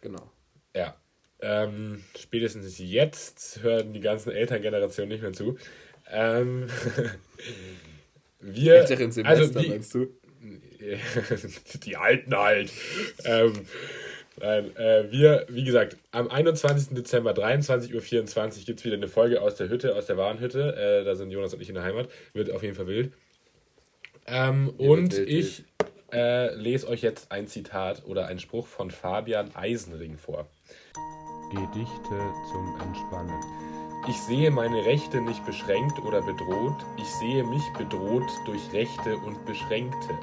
genau. 0.00 0.30
Ja. 0.74 0.96
Ähm, 1.40 2.02
spätestens 2.16 2.78
jetzt 2.78 3.62
hören 3.62 3.92
die 3.92 4.00
ganzen 4.00 4.32
Elterngenerationen 4.32 5.10
nicht 5.10 5.22
mehr 5.22 5.32
zu. 5.32 5.58
Ähm, 6.10 6.68
wir, 8.44 8.74
Älteren 8.76 9.10
Semester, 9.10 9.42
also 9.42 9.62
wie, 9.62 9.68
meinst 9.68 9.94
du? 9.94 10.08
die 11.84 11.96
Alten 11.96 12.36
halt. 12.36 12.70
ähm, 13.24 13.52
Nein, 14.40 14.76
äh, 14.76 15.10
wir, 15.12 15.46
wie 15.48 15.62
gesagt, 15.62 15.96
am 16.10 16.28
21. 16.28 16.94
Dezember, 16.94 17.32
23.24 17.32 17.94
Uhr, 17.94 18.64
gibt 18.64 18.80
es 18.80 18.84
wieder 18.84 18.96
eine 18.96 19.08
Folge 19.08 19.40
aus 19.40 19.54
der 19.54 19.68
Hütte, 19.68 19.94
aus 19.94 20.06
der 20.06 20.16
Warenhütte. 20.16 20.74
Äh, 20.76 21.04
da 21.04 21.14
sind 21.14 21.30
Jonas 21.30 21.54
und 21.54 21.60
ich 21.60 21.68
in 21.68 21.76
der 21.76 21.84
Heimat. 21.84 22.08
Wird 22.32 22.50
auf 22.50 22.62
jeden 22.62 22.74
Fall 22.74 22.88
wild. 22.88 23.12
Ähm, 24.26 24.70
und 24.76 25.16
wild, 25.16 25.28
ich 25.28 25.64
äh, 26.12 26.52
lese 26.56 26.88
euch 26.88 27.02
jetzt 27.02 27.30
ein 27.30 27.46
Zitat 27.46 28.04
oder 28.06 28.26
einen 28.26 28.40
Spruch 28.40 28.66
von 28.66 28.90
Fabian 28.90 29.54
Eisenring 29.54 30.18
vor. 30.18 30.48
Gedichte 31.50 32.32
zum 32.50 32.80
Entspannen. 32.82 33.63
Ich 34.06 34.20
sehe 34.20 34.50
meine 34.50 34.84
Rechte 34.84 35.22
nicht 35.22 35.46
beschränkt 35.46 35.98
oder 36.04 36.20
bedroht, 36.20 36.76
ich 36.98 37.08
sehe 37.08 37.42
mich 37.42 37.62
bedroht 37.72 38.30
durch 38.44 38.70
Rechte 38.72 39.16
und 39.16 39.46
Beschränkte. 39.46 40.18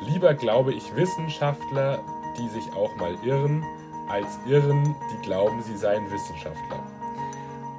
Lieber 0.00 0.34
glaube 0.34 0.72
ich 0.72 0.94
Wissenschaftler, 0.94 2.04
die 2.38 2.48
sich 2.48 2.72
auch 2.74 2.94
mal 2.96 3.16
irren, 3.24 3.64
als 4.08 4.38
Irren, 4.46 4.94
die 5.12 5.22
glauben, 5.22 5.60
sie 5.62 5.76
seien 5.76 6.08
Wissenschaftler. 6.10 6.84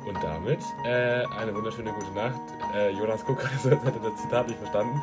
Und 0.06 0.22
damit 0.22 0.60
äh, 0.84 1.24
eine 1.40 1.56
wunderschöne 1.56 1.94
gute 1.94 2.12
Nacht. 2.12 2.42
Äh, 2.76 2.90
Jonas 2.90 3.24
Kuck 3.26 3.42
hatte 3.64 4.00
das 4.04 4.22
Zitat 4.22 4.48
nicht 4.48 4.60
verstanden. 4.60 5.02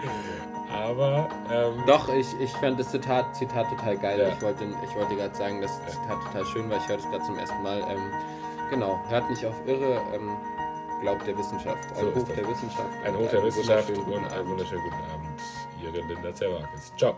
Aber. 0.70 1.28
Ähm, 1.50 1.82
Doch, 1.86 2.12
ich, 2.12 2.26
ich 2.40 2.50
fand 2.52 2.78
das 2.78 2.90
Zitat, 2.90 3.34
Zitat 3.34 3.70
total 3.70 3.96
geil. 3.96 4.18
Ja. 4.18 4.28
Ich 4.28 4.42
wollte, 4.42 4.64
ich 4.64 4.94
wollte 4.94 5.14
gerade 5.16 5.34
sagen, 5.34 5.62
das 5.62 5.80
Zitat 5.86 6.22
total 6.26 6.44
schön 6.46 6.68
war. 6.68 6.76
Ich 6.78 6.88
hörte 6.88 7.02
es 7.04 7.10
gerade 7.10 7.24
zum 7.24 7.38
ersten 7.38 7.62
Mal. 7.62 7.78
Ähm, 7.88 8.12
genau, 8.70 8.98
hört 9.08 9.28
nicht 9.30 9.44
auf 9.44 9.54
Irre, 9.66 10.00
ähm, 10.14 10.36
glaubt 11.00 11.26
der 11.26 11.36
Wissenschaft. 11.36 11.84
Ein 11.96 12.04
so 12.04 12.14
Hoch 12.14 12.28
der 12.28 12.48
Wissenschaft. 12.48 13.04
Ein 13.04 13.16
Hoch 13.16 13.30
der 13.30 13.42
Wissenschaft 13.44 13.90
und 13.90 14.32
einen 14.32 14.48
wunderschönen 14.48 14.82
guten 14.82 15.02
Abend. 15.12 15.40
Ihre 15.82 16.06
Linda 16.06 16.34
Zerwakis. 16.34 16.92
Ciao. 16.96 17.16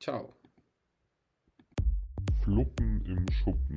Ciao. 0.00 0.28
Fluppen 2.42 3.04
im 3.06 3.26
Schuppen 3.32 3.76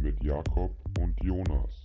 mit 0.00 0.22
Jakob 0.22 0.74
und 0.98 1.18
Jonas. 1.22 1.81